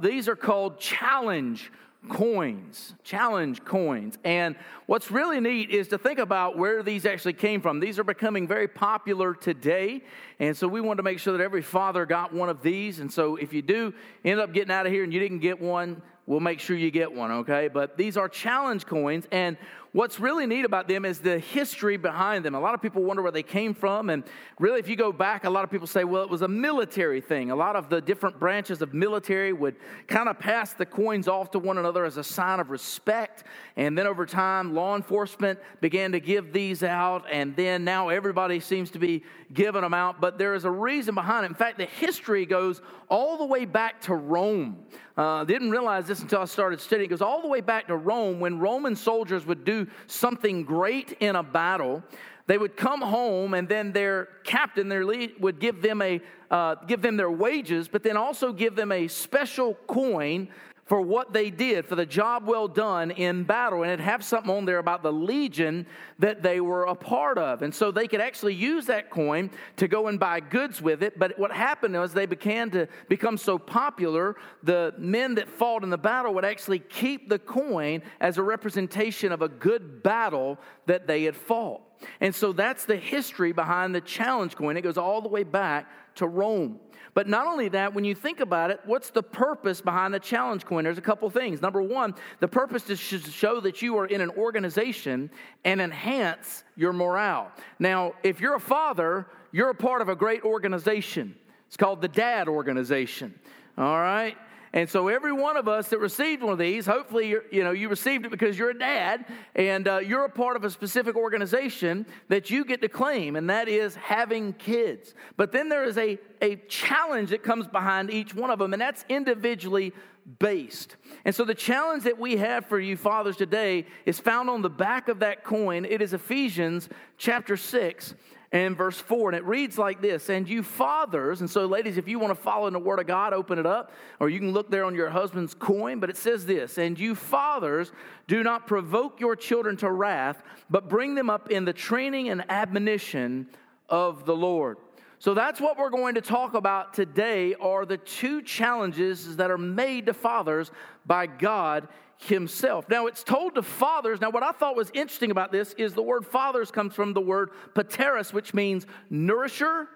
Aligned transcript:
These 0.00 0.28
are 0.28 0.36
called 0.36 0.78
challenge 0.78 1.72
coins, 2.08 2.94
challenge 3.02 3.64
coins. 3.64 4.16
And 4.22 4.54
what's 4.86 5.10
really 5.10 5.40
neat 5.40 5.70
is 5.70 5.88
to 5.88 5.98
think 5.98 6.20
about 6.20 6.56
where 6.56 6.84
these 6.84 7.04
actually 7.04 7.32
came 7.32 7.60
from. 7.60 7.80
These 7.80 7.98
are 7.98 8.04
becoming 8.04 8.46
very 8.46 8.68
popular 8.68 9.34
today. 9.34 10.04
And 10.38 10.56
so 10.56 10.68
we 10.68 10.80
want 10.80 10.98
to 10.98 11.02
make 11.02 11.18
sure 11.18 11.36
that 11.36 11.42
every 11.42 11.62
father 11.62 12.06
got 12.06 12.32
one 12.32 12.48
of 12.48 12.62
these. 12.62 13.00
And 13.00 13.12
so 13.12 13.34
if 13.34 13.52
you 13.52 13.60
do 13.60 13.92
end 14.24 14.38
up 14.38 14.52
getting 14.52 14.70
out 14.70 14.86
of 14.86 14.92
here 14.92 15.02
and 15.02 15.12
you 15.12 15.18
didn't 15.18 15.40
get 15.40 15.60
one, 15.60 16.00
we'll 16.26 16.38
make 16.38 16.60
sure 16.60 16.76
you 16.76 16.92
get 16.92 17.12
one, 17.12 17.32
okay? 17.32 17.66
But 17.66 17.96
these 17.96 18.16
are 18.16 18.28
challenge 18.28 18.86
coins. 18.86 19.26
And 19.32 19.56
what's 19.92 20.20
really 20.20 20.46
neat 20.46 20.64
about 20.64 20.88
them 20.88 21.04
is 21.04 21.18
the 21.18 21.38
history 21.38 21.96
behind 21.96 22.44
them. 22.44 22.54
A 22.54 22.60
lot 22.60 22.74
of 22.74 22.82
people 22.82 23.02
wonder 23.02 23.22
where 23.22 23.32
they 23.32 23.42
came 23.42 23.74
from. 23.74 24.10
And 24.10 24.24
really, 24.58 24.80
if 24.80 24.88
you 24.88 24.96
go 24.96 25.12
back, 25.12 25.44
a 25.44 25.50
lot 25.50 25.64
of 25.64 25.70
people 25.70 25.86
say, 25.86 26.04
well, 26.04 26.22
it 26.22 26.30
was 26.30 26.42
a 26.42 26.48
military 26.48 27.20
thing. 27.20 27.50
A 27.50 27.56
lot 27.56 27.76
of 27.76 27.88
the 27.88 28.00
different 28.00 28.38
branches 28.38 28.82
of 28.82 28.92
military 28.92 29.52
would 29.52 29.76
kind 30.06 30.28
of 30.28 30.38
pass 30.38 30.72
the 30.74 30.86
coins 30.86 31.28
off 31.28 31.50
to 31.52 31.58
one 31.58 31.78
another 31.78 32.04
as 32.04 32.16
a 32.16 32.24
sign 32.24 32.60
of 32.60 32.70
respect. 32.70 33.44
And 33.76 33.96
then 33.96 34.06
over 34.06 34.26
time, 34.26 34.74
law 34.74 34.96
enforcement 34.96 35.58
began 35.80 36.12
to 36.12 36.20
give 36.20 36.52
these 36.52 36.82
out. 36.82 37.24
And 37.30 37.56
then 37.56 37.84
now 37.84 38.08
everybody 38.08 38.60
seems 38.60 38.90
to 38.92 38.98
be 38.98 39.24
giving 39.52 39.82
them 39.82 39.94
out. 39.94 40.20
But 40.20 40.38
there 40.38 40.54
is 40.54 40.64
a 40.64 40.70
reason 40.70 41.14
behind 41.14 41.44
it. 41.44 41.48
In 41.48 41.54
fact, 41.54 41.78
the 41.78 41.86
history 41.86 42.44
goes 42.44 42.82
all 43.08 43.38
the 43.38 43.46
way 43.46 43.64
back 43.64 44.02
to 44.02 44.14
Rome. 44.14 44.84
Uh, 45.16 45.42
didn't 45.44 45.70
realize 45.70 46.06
this 46.06 46.20
until 46.20 46.42
I 46.42 46.44
started 46.44 46.80
studying. 46.80 47.06
It 47.06 47.10
goes 47.10 47.22
all 47.22 47.42
the 47.42 47.48
way 47.48 47.60
back 47.60 47.88
to 47.88 47.96
Rome 47.96 48.38
when 48.38 48.60
Roman 48.60 48.94
soldiers 48.94 49.44
would 49.46 49.64
do 49.64 49.77
something 50.06 50.64
great 50.64 51.12
in 51.20 51.36
a 51.36 51.42
battle, 51.42 52.02
they 52.46 52.56
would 52.56 52.76
come 52.76 53.02
home 53.02 53.52
and 53.52 53.68
then 53.68 53.92
their 53.92 54.28
captain, 54.42 54.88
their 54.88 55.04
lead, 55.04 55.34
would 55.38 55.60
give 55.60 55.82
them, 55.82 56.00
a, 56.00 56.20
uh, 56.50 56.76
give 56.86 57.02
them 57.02 57.16
their 57.16 57.30
wages, 57.30 57.88
but 57.88 58.02
then 58.02 58.16
also 58.16 58.52
give 58.52 58.74
them 58.74 58.90
a 58.90 59.06
special 59.06 59.74
coin 59.86 60.48
for 60.88 61.02
what 61.02 61.34
they 61.34 61.50
did, 61.50 61.84
for 61.84 61.94
the 61.94 62.06
job 62.06 62.46
well 62.46 62.66
done 62.66 63.10
in 63.10 63.44
battle. 63.44 63.82
And 63.82 63.92
it 63.92 64.00
have 64.00 64.24
something 64.24 64.50
on 64.50 64.64
there 64.64 64.78
about 64.78 65.02
the 65.02 65.12
legion 65.12 65.86
that 66.18 66.42
they 66.42 66.60
were 66.60 66.84
a 66.84 66.94
part 66.94 67.36
of. 67.36 67.60
And 67.60 67.74
so 67.74 67.90
they 67.90 68.08
could 68.08 68.22
actually 68.22 68.54
use 68.54 68.86
that 68.86 69.10
coin 69.10 69.50
to 69.76 69.86
go 69.86 70.08
and 70.08 70.18
buy 70.18 70.40
goods 70.40 70.80
with 70.80 71.02
it. 71.02 71.18
But 71.18 71.38
what 71.38 71.52
happened 71.52 71.94
was 71.94 72.14
they 72.14 72.24
began 72.26 72.70
to 72.70 72.88
become 73.08 73.36
so 73.36 73.58
popular, 73.58 74.36
the 74.62 74.94
men 74.96 75.34
that 75.34 75.50
fought 75.50 75.84
in 75.84 75.90
the 75.90 75.98
battle 75.98 76.32
would 76.34 76.46
actually 76.46 76.78
keep 76.78 77.28
the 77.28 77.38
coin 77.38 78.02
as 78.20 78.38
a 78.38 78.42
representation 78.42 79.30
of 79.30 79.42
a 79.42 79.48
good 79.48 80.02
battle 80.02 80.58
that 80.86 81.06
they 81.06 81.24
had 81.24 81.36
fought. 81.36 81.82
And 82.20 82.34
so 82.34 82.52
that's 82.52 82.86
the 82.86 82.96
history 82.96 83.52
behind 83.52 83.94
the 83.94 84.00
challenge 84.00 84.56
coin. 84.56 84.76
It 84.78 84.82
goes 84.82 84.96
all 84.96 85.20
the 85.20 85.28
way 85.28 85.42
back 85.42 85.90
to 86.14 86.26
Rome. 86.26 86.80
But 87.18 87.26
not 87.26 87.48
only 87.48 87.68
that, 87.70 87.94
when 87.94 88.04
you 88.04 88.14
think 88.14 88.38
about 88.38 88.70
it, 88.70 88.78
what's 88.84 89.10
the 89.10 89.24
purpose 89.24 89.80
behind 89.80 90.14
the 90.14 90.20
challenge 90.20 90.64
coin? 90.64 90.84
There's 90.84 90.98
a 90.98 91.00
couple 91.00 91.28
things. 91.30 91.60
Number 91.60 91.82
one, 91.82 92.14
the 92.38 92.46
purpose 92.46 92.88
is 92.88 93.00
to 93.10 93.18
show 93.18 93.58
that 93.58 93.82
you 93.82 93.98
are 93.98 94.06
in 94.06 94.20
an 94.20 94.30
organization 94.30 95.28
and 95.64 95.80
enhance 95.80 96.62
your 96.76 96.92
morale. 96.92 97.50
Now, 97.80 98.12
if 98.22 98.40
you're 98.40 98.54
a 98.54 98.60
father, 98.60 99.26
you're 99.50 99.70
a 99.70 99.74
part 99.74 100.00
of 100.00 100.08
a 100.08 100.14
great 100.14 100.44
organization. 100.44 101.34
It's 101.66 101.76
called 101.76 102.02
the 102.02 102.06
Dad 102.06 102.46
Organization. 102.46 103.34
All 103.76 103.98
right? 103.98 104.36
And 104.72 104.88
so 104.88 105.08
every 105.08 105.32
one 105.32 105.56
of 105.56 105.66
us 105.66 105.88
that 105.88 105.98
received 105.98 106.42
one 106.42 106.52
of 106.52 106.58
these, 106.58 106.84
hopefully, 106.84 107.34
you 107.50 107.64
know, 107.64 107.70
you 107.70 107.88
received 107.88 108.26
it 108.26 108.30
because 108.30 108.58
you're 108.58 108.70
a 108.70 108.78
dad 108.78 109.24
and 109.54 109.88
uh, 109.88 109.98
you're 109.98 110.24
a 110.24 110.30
part 110.30 110.56
of 110.56 110.64
a 110.64 110.70
specific 110.70 111.16
organization 111.16 112.06
that 112.28 112.50
you 112.50 112.64
get 112.64 112.82
to 112.82 112.88
claim, 112.88 113.36
and 113.36 113.48
that 113.48 113.68
is 113.68 113.94
having 113.96 114.52
kids. 114.52 115.14
But 115.36 115.52
then 115.52 115.68
there 115.68 115.84
is 115.84 115.96
a, 115.96 116.18
a 116.42 116.56
challenge 116.68 117.30
that 117.30 117.42
comes 117.42 117.66
behind 117.66 118.10
each 118.10 118.34
one 118.34 118.50
of 118.50 118.58
them, 118.58 118.72
and 118.72 118.80
that's 118.80 119.04
individually 119.08 119.92
based. 120.38 120.96
And 121.24 121.34
so 121.34 121.44
the 121.44 121.54
challenge 121.54 122.04
that 122.04 122.18
we 122.18 122.36
have 122.36 122.66
for 122.66 122.78
you 122.78 122.96
fathers 122.96 123.36
today 123.36 123.86
is 124.04 124.20
found 124.20 124.50
on 124.50 124.60
the 124.60 124.70
back 124.70 125.08
of 125.08 125.20
that 125.20 125.44
coin. 125.44 125.84
It 125.86 126.02
is 126.02 126.12
Ephesians 126.12 126.88
chapter 127.16 127.56
6 127.56 128.14
and 128.52 128.76
verse 128.76 128.98
4. 128.98 129.30
And 129.30 129.36
it 129.36 129.44
reads 129.44 129.76
like 129.78 130.00
this 130.00 130.28
And 130.28 130.48
you 130.48 130.62
fathers, 130.62 131.40
and 131.40 131.50
so 131.50 131.66
ladies, 131.66 131.98
if 131.98 132.08
you 132.08 132.18
want 132.18 132.34
to 132.34 132.42
follow 132.42 132.66
in 132.66 132.72
the 132.72 132.78
Word 132.78 132.98
of 132.98 133.06
God, 133.06 133.32
open 133.32 133.58
it 133.58 133.66
up, 133.66 133.92
or 134.20 134.28
you 134.28 134.38
can 134.38 134.52
look 134.52 134.70
there 134.70 134.84
on 134.84 134.94
your 134.94 135.10
husband's 135.10 135.54
coin. 135.54 136.00
But 136.00 136.10
it 136.10 136.16
says 136.16 136.46
this 136.46 136.78
And 136.78 136.98
you 136.98 137.14
fathers, 137.14 137.92
do 138.26 138.42
not 138.42 138.66
provoke 138.66 139.20
your 139.20 139.36
children 139.36 139.76
to 139.78 139.90
wrath, 139.90 140.42
but 140.70 140.88
bring 140.88 141.14
them 141.14 141.30
up 141.30 141.50
in 141.50 141.64
the 141.64 141.72
training 141.72 142.28
and 142.28 142.44
admonition 142.50 143.48
of 143.88 144.24
the 144.24 144.36
Lord. 144.36 144.78
So 145.20 145.34
that's 145.34 145.60
what 145.60 145.76
we're 145.76 145.90
going 145.90 146.14
to 146.14 146.20
talk 146.20 146.54
about 146.54 146.94
today 146.94 147.54
are 147.54 147.84
the 147.84 147.96
two 147.96 148.40
challenges 148.40 149.36
that 149.36 149.50
are 149.50 149.58
made 149.58 150.06
to 150.06 150.14
fathers 150.14 150.70
by 151.06 151.26
God 151.26 151.88
himself. 152.18 152.88
Now, 152.88 153.06
it's 153.06 153.22
told 153.22 153.54
to 153.54 153.62
fathers. 153.62 154.20
Now, 154.20 154.30
what 154.30 154.42
I 154.42 154.52
thought 154.52 154.76
was 154.76 154.90
interesting 154.92 155.30
about 155.30 155.52
this 155.52 155.72
is 155.74 155.94
the 155.94 156.02
word 156.02 156.26
fathers 156.26 156.70
comes 156.70 156.94
from 156.94 157.12
the 157.12 157.20
word 157.20 157.50
pateros, 157.74 158.32
which 158.32 158.52
means 158.52 158.86
nourisher, 159.08 159.88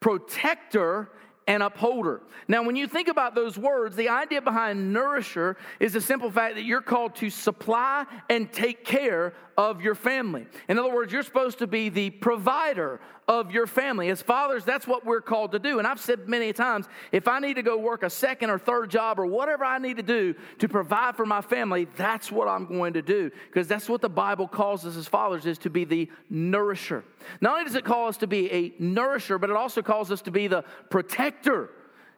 protector, 0.00 1.10
and 1.46 1.62
upholder. 1.62 2.22
Now, 2.48 2.62
when 2.62 2.76
you 2.76 2.86
think 2.86 3.08
about 3.08 3.34
those 3.34 3.58
words, 3.58 3.96
the 3.96 4.08
idea 4.08 4.40
behind 4.40 4.92
nourisher 4.92 5.56
is 5.80 5.92
the 5.92 6.00
simple 6.00 6.30
fact 6.30 6.54
that 6.54 6.64
you're 6.64 6.80
called 6.80 7.16
to 7.16 7.30
supply 7.30 8.06
and 8.30 8.50
take 8.52 8.84
care 8.84 9.34
of 9.56 9.82
your 9.82 9.94
family. 9.94 10.46
In 10.68 10.78
other 10.78 10.92
words, 10.92 11.12
you're 11.12 11.22
supposed 11.22 11.58
to 11.58 11.66
be 11.66 11.88
the 11.88 12.10
provider 12.10 13.00
of 13.28 13.52
your 13.52 13.66
family. 13.66 14.10
As 14.10 14.20
fathers, 14.20 14.64
that's 14.64 14.86
what 14.86 15.06
we're 15.06 15.20
called 15.20 15.52
to 15.52 15.58
do. 15.58 15.78
And 15.78 15.86
I've 15.86 16.00
said 16.00 16.28
many 16.28 16.52
times 16.52 16.86
if 17.12 17.28
I 17.28 17.38
need 17.38 17.54
to 17.54 17.62
go 17.62 17.78
work 17.78 18.02
a 18.02 18.10
second 18.10 18.50
or 18.50 18.58
third 18.58 18.90
job 18.90 19.18
or 19.18 19.26
whatever 19.26 19.64
I 19.64 19.78
need 19.78 19.96
to 19.98 20.02
do 20.02 20.34
to 20.58 20.68
provide 20.68 21.16
for 21.16 21.24
my 21.24 21.40
family, 21.40 21.86
that's 21.96 22.32
what 22.32 22.48
I'm 22.48 22.66
going 22.66 22.94
to 22.94 23.02
do. 23.02 23.30
Because 23.46 23.68
that's 23.68 23.88
what 23.88 24.00
the 24.00 24.08
Bible 24.08 24.48
calls 24.48 24.84
us 24.84 24.96
as 24.96 25.06
fathers 25.06 25.46
is 25.46 25.58
to 25.58 25.70
be 25.70 25.84
the 25.84 26.10
nourisher. 26.28 27.04
Not 27.40 27.52
only 27.52 27.64
does 27.64 27.74
it 27.74 27.84
call 27.84 28.08
us 28.08 28.16
to 28.18 28.26
be 28.26 28.50
a 28.52 28.72
nourisher, 28.78 29.38
but 29.38 29.50
it 29.50 29.56
also 29.56 29.82
calls 29.82 30.10
us 30.10 30.22
to 30.22 30.30
be 30.30 30.48
the 30.48 30.64
protector. 30.90 31.70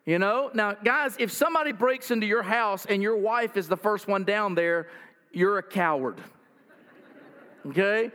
You 0.06 0.18
know, 0.18 0.50
now, 0.52 0.72
guys, 0.74 1.16
if 1.18 1.32
somebody 1.32 1.72
breaks 1.72 2.10
into 2.10 2.26
your 2.26 2.42
house 2.42 2.84
and 2.84 3.02
your 3.02 3.16
wife 3.16 3.56
is 3.56 3.68
the 3.68 3.76
first 3.76 4.06
one 4.06 4.24
down 4.24 4.54
there, 4.54 4.88
you're 5.32 5.58
a 5.58 5.62
coward. 5.62 6.20
Okay? 7.66 8.10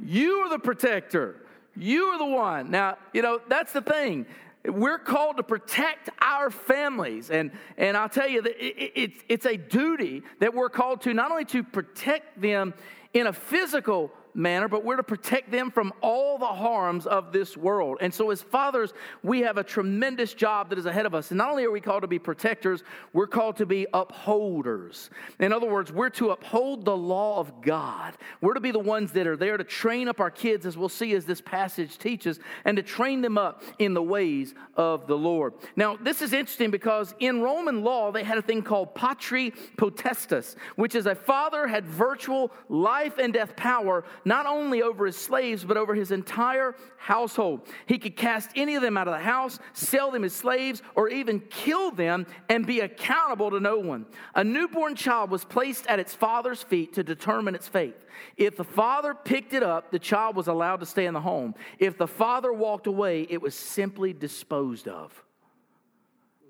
You 0.00 0.38
are 0.38 0.48
the 0.50 0.58
protector. 0.58 1.36
You 1.76 2.06
are 2.06 2.18
the 2.18 2.26
one. 2.26 2.70
Now, 2.70 2.98
you 3.12 3.22
know, 3.22 3.40
that's 3.48 3.72
the 3.72 3.80
thing. 3.80 4.26
We're 4.64 4.98
called 4.98 5.38
to 5.38 5.42
protect 5.42 6.10
our 6.20 6.50
families. 6.50 7.30
And, 7.30 7.50
and 7.76 7.96
I'll 7.96 8.08
tell 8.08 8.28
you 8.28 8.42
that 8.42 8.64
it, 8.64 8.76
it, 8.76 8.92
it's, 8.94 9.24
it's 9.28 9.46
a 9.46 9.56
duty 9.56 10.22
that 10.40 10.54
we're 10.54 10.68
called 10.68 11.02
to 11.02 11.14
not 11.14 11.30
only 11.30 11.44
to 11.46 11.62
protect 11.62 12.40
them 12.40 12.74
in 13.14 13.26
a 13.26 13.32
physical 13.32 14.12
manner, 14.34 14.68
but 14.68 14.84
we're 14.84 14.96
to 14.96 15.02
protect 15.02 15.50
them 15.50 15.70
from 15.70 15.92
all 16.00 16.38
the 16.38 16.46
harms 16.46 17.06
of 17.06 17.32
this 17.32 17.56
world. 17.56 17.98
And 18.00 18.12
so, 18.12 18.30
as 18.30 18.42
fathers, 18.42 18.92
we 19.22 19.40
have 19.40 19.58
a 19.58 19.64
tremendous 19.64 20.34
job 20.34 20.70
that 20.70 20.78
is 20.78 20.86
ahead 20.86 21.06
of 21.06 21.14
us. 21.14 21.30
And 21.30 21.38
not 21.38 21.50
only 21.50 21.64
are 21.64 21.70
we 21.70 21.80
called 21.80 22.02
to 22.02 22.08
be 22.08 22.18
protectors, 22.18 22.82
we're 23.12 23.26
called 23.26 23.56
to 23.56 23.66
be 23.66 23.86
upholders. 23.92 25.10
In 25.38 25.52
other 25.52 25.68
words, 25.68 25.92
we're 25.92 26.10
to 26.10 26.30
uphold 26.30 26.84
the 26.84 26.96
law 26.96 27.38
of 27.38 27.62
God. 27.62 28.16
We're 28.40 28.54
to 28.54 28.60
be 28.60 28.70
the 28.70 28.78
ones 28.78 29.12
that 29.12 29.26
are 29.26 29.36
there 29.36 29.56
to 29.56 29.64
train 29.64 30.08
up 30.08 30.20
our 30.20 30.30
kids, 30.30 30.66
as 30.66 30.76
we'll 30.76 30.88
see 30.88 31.14
as 31.14 31.24
this 31.24 31.40
passage 31.40 31.98
teaches, 31.98 32.40
and 32.64 32.76
to 32.76 32.82
train 32.82 33.22
them 33.22 33.38
up 33.38 33.62
in 33.78 33.94
the 33.94 34.02
ways 34.02 34.54
of 34.76 35.06
the 35.06 35.16
Lord. 35.16 35.54
Now, 35.76 35.96
this 35.96 36.22
is 36.22 36.32
interesting 36.32 36.70
because 36.70 37.14
in 37.18 37.42
Roman 37.42 37.82
law, 37.82 38.12
they 38.12 38.24
had 38.24 38.38
a 38.38 38.42
thing 38.42 38.62
called 38.62 38.94
patria 38.94 39.52
potestas, 39.76 40.56
which 40.76 40.94
is 40.94 41.06
a 41.06 41.14
father 41.14 41.66
had 41.66 41.84
virtual 41.86 42.50
life 42.68 43.18
and 43.18 43.32
death 43.32 43.56
power 43.56 44.04
not 44.24 44.46
only 44.46 44.82
over 44.82 45.06
his 45.06 45.16
slaves, 45.16 45.64
but 45.64 45.76
over 45.76 45.94
his 45.94 46.10
entire 46.10 46.74
household. 46.96 47.68
He 47.86 47.98
could 47.98 48.16
cast 48.16 48.50
any 48.56 48.74
of 48.74 48.82
them 48.82 48.96
out 48.96 49.08
of 49.08 49.14
the 49.14 49.20
house, 49.20 49.58
sell 49.72 50.10
them 50.10 50.24
as 50.24 50.32
slaves, 50.32 50.82
or 50.94 51.08
even 51.08 51.40
kill 51.40 51.90
them 51.90 52.26
and 52.48 52.66
be 52.66 52.80
accountable 52.80 53.50
to 53.50 53.60
no 53.60 53.78
one. 53.78 54.06
A 54.34 54.44
newborn 54.44 54.94
child 54.94 55.30
was 55.30 55.44
placed 55.44 55.86
at 55.86 56.00
its 56.00 56.14
father's 56.14 56.62
feet 56.62 56.94
to 56.94 57.02
determine 57.02 57.54
its 57.54 57.68
fate. 57.68 57.96
If 58.36 58.56
the 58.56 58.64
father 58.64 59.14
picked 59.14 59.54
it 59.54 59.62
up, 59.62 59.90
the 59.90 59.98
child 59.98 60.36
was 60.36 60.48
allowed 60.48 60.80
to 60.80 60.86
stay 60.86 61.06
in 61.06 61.14
the 61.14 61.20
home. 61.20 61.54
If 61.78 61.98
the 61.98 62.06
father 62.06 62.52
walked 62.52 62.86
away, 62.86 63.26
it 63.28 63.40
was 63.40 63.54
simply 63.54 64.12
disposed 64.12 64.88
of. 64.88 65.24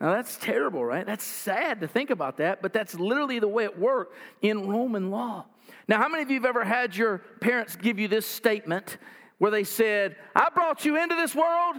Now 0.02 0.10
that's 0.10 0.36
terrible, 0.36 0.84
right? 0.84 1.06
That's 1.06 1.22
sad 1.22 1.80
to 1.80 1.86
think 1.86 2.10
about 2.10 2.38
that, 2.38 2.60
but 2.60 2.72
that's 2.72 2.92
literally 2.94 3.38
the 3.38 3.46
way 3.46 3.62
it 3.62 3.78
worked 3.78 4.16
in 4.42 4.68
Roman 4.68 5.12
law. 5.12 5.46
Now, 5.86 5.98
how 5.98 6.08
many 6.08 6.24
of 6.24 6.30
you 6.30 6.40
have 6.40 6.44
ever 6.44 6.64
had 6.64 6.96
your 6.96 7.18
parents 7.40 7.76
give 7.76 8.00
you 8.00 8.08
this 8.08 8.26
statement 8.26 8.98
where 9.38 9.52
they 9.52 9.62
said, 9.62 10.16
I 10.34 10.48
brought 10.50 10.84
you 10.84 11.00
into 11.00 11.14
this 11.14 11.36
world? 11.36 11.76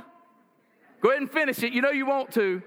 Go 1.02 1.10
ahead 1.10 1.22
and 1.22 1.30
finish 1.30 1.62
it. 1.64 1.74
You 1.74 1.82
know 1.82 1.92
you 1.92 2.06
want 2.06 2.32
to. 2.36 2.62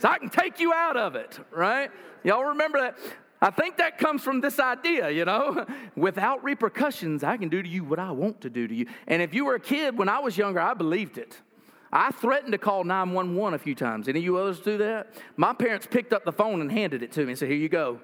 So 0.00 0.08
I 0.08 0.18
can 0.18 0.28
take 0.28 0.58
you 0.58 0.72
out 0.72 0.96
of 0.96 1.14
it, 1.14 1.38
right? 1.52 1.92
Y'all 2.24 2.44
remember 2.44 2.80
that? 2.80 2.98
I 3.40 3.50
think 3.50 3.76
that 3.76 3.98
comes 3.98 4.22
from 4.22 4.40
this 4.40 4.58
idea, 4.58 5.10
you 5.10 5.24
know, 5.24 5.66
without 5.96 6.42
repercussions, 6.42 7.22
I 7.22 7.36
can 7.36 7.48
do 7.48 7.62
to 7.62 7.68
you 7.68 7.84
what 7.84 8.00
I 8.00 8.10
want 8.10 8.40
to 8.40 8.50
do 8.50 8.66
to 8.66 8.74
you. 8.74 8.86
And 9.06 9.22
if 9.22 9.34
you 9.34 9.44
were 9.44 9.54
a 9.54 9.60
kid 9.60 9.96
when 9.96 10.08
I 10.08 10.18
was 10.18 10.36
younger, 10.36 10.58
I 10.58 10.74
believed 10.74 11.16
it. 11.16 11.40
I 11.92 12.10
threatened 12.10 12.52
to 12.52 12.58
call 12.58 12.84
911 12.84 13.54
a 13.54 13.58
few 13.58 13.74
times. 13.74 14.08
Any 14.08 14.18
of 14.18 14.24
you 14.24 14.36
others 14.36 14.60
do 14.60 14.78
that? 14.78 15.14
My 15.36 15.52
parents 15.52 15.86
picked 15.88 16.12
up 16.12 16.24
the 16.24 16.32
phone 16.32 16.60
and 16.60 16.70
handed 16.70 17.02
it 17.02 17.12
to 17.12 17.20
me 17.20 17.30
and 17.30 17.38
said, 17.38 17.48
Here 17.48 17.58
you 17.58 17.68
go. 17.68 18.00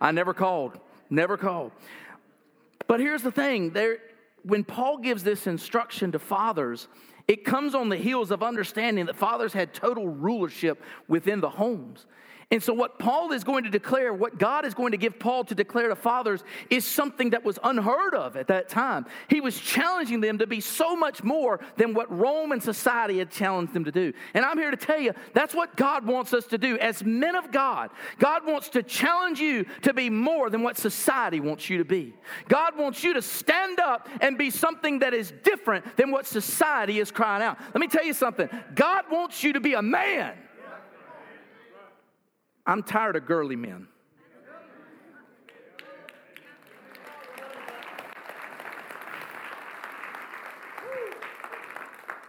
I 0.00 0.12
never 0.12 0.34
called, 0.34 0.78
never 1.10 1.36
called. 1.36 1.72
But 2.86 3.00
here's 3.00 3.22
the 3.22 3.30
thing 3.30 3.70
there, 3.70 3.98
when 4.42 4.64
Paul 4.64 4.98
gives 4.98 5.22
this 5.22 5.46
instruction 5.46 6.12
to 6.12 6.18
fathers, 6.18 6.88
it 7.28 7.44
comes 7.44 7.74
on 7.74 7.88
the 7.88 7.96
heels 7.96 8.30
of 8.30 8.42
understanding 8.42 9.06
that 9.06 9.16
fathers 9.16 9.52
had 9.52 9.72
total 9.72 10.08
rulership 10.08 10.82
within 11.06 11.40
the 11.40 11.50
homes. 11.50 12.06
And 12.52 12.60
so, 12.60 12.74
what 12.74 12.98
Paul 12.98 13.30
is 13.30 13.44
going 13.44 13.62
to 13.62 13.70
declare, 13.70 14.12
what 14.12 14.36
God 14.36 14.64
is 14.64 14.74
going 14.74 14.90
to 14.90 14.96
give 14.96 15.20
Paul 15.20 15.44
to 15.44 15.54
declare 15.54 15.88
to 15.88 15.94
fathers, 15.94 16.42
is 16.68 16.84
something 16.84 17.30
that 17.30 17.44
was 17.44 17.60
unheard 17.62 18.12
of 18.12 18.36
at 18.36 18.48
that 18.48 18.68
time. 18.68 19.06
He 19.28 19.40
was 19.40 19.56
challenging 19.60 20.20
them 20.20 20.38
to 20.38 20.48
be 20.48 20.60
so 20.60 20.96
much 20.96 21.22
more 21.22 21.60
than 21.76 21.94
what 21.94 22.10
Roman 22.10 22.60
society 22.60 23.18
had 23.18 23.30
challenged 23.30 23.72
them 23.72 23.84
to 23.84 23.92
do. 23.92 24.12
And 24.34 24.44
I'm 24.44 24.58
here 24.58 24.72
to 24.72 24.76
tell 24.76 24.98
you 24.98 25.12
that's 25.32 25.54
what 25.54 25.76
God 25.76 26.04
wants 26.04 26.34
us 26.34 26.44
to 26.46 26.58
do. 26.58 26.76
As 26.78 27.04
men 27.04 27.36
of 27.36 27.52
God, 27.52 27.90
God 28.18 28.44
wants 28.44 28.68
to 28.70 28.82
challenge 28.82 29.38
you 29.38 29.64
to 29.82 29.94
be 29.94 30.10
more 30.10 30.50
than 30.50 30.64
what 30.64 30.76
society 30.76 31.38
wants 31.38 31.70
you 31.70 31.78
to 31.78 31.84
be. 31.84 32.14
God 32.48 32.76
wants 32.76 33.04
you 33.04 33.14
to 33.14 33.22
stand 33.22 33.78
up 33.78 34.08
and 34.20 34.36
be 34.36 34.50
something 34.50 34.98
that 34.98 35.14
is 35.14 35.32
different 35.44 35.96
than 35.96 36.10
what 36.10 36.26
society 36.26 36.98
is 36.98 37.12
crying 37.12 37.44
out. 37.44 37.58
Let 37.60 37.80
me 37.80 37.86
tell 37.86 38.04
you 38.04 38.12
something 38.12 38.48
God 38.74 39.04
wants 39.08 39.44
you 39.44 39.52
to 39.52 39.60
be 39.60 39.74
a 39.74 39.82
man. 39.82 40.32
I'm 42.70 42.84
tired 42.84 43.16
of 43.16 43.26
girly 43.26 43.56
men. 43.56 43.88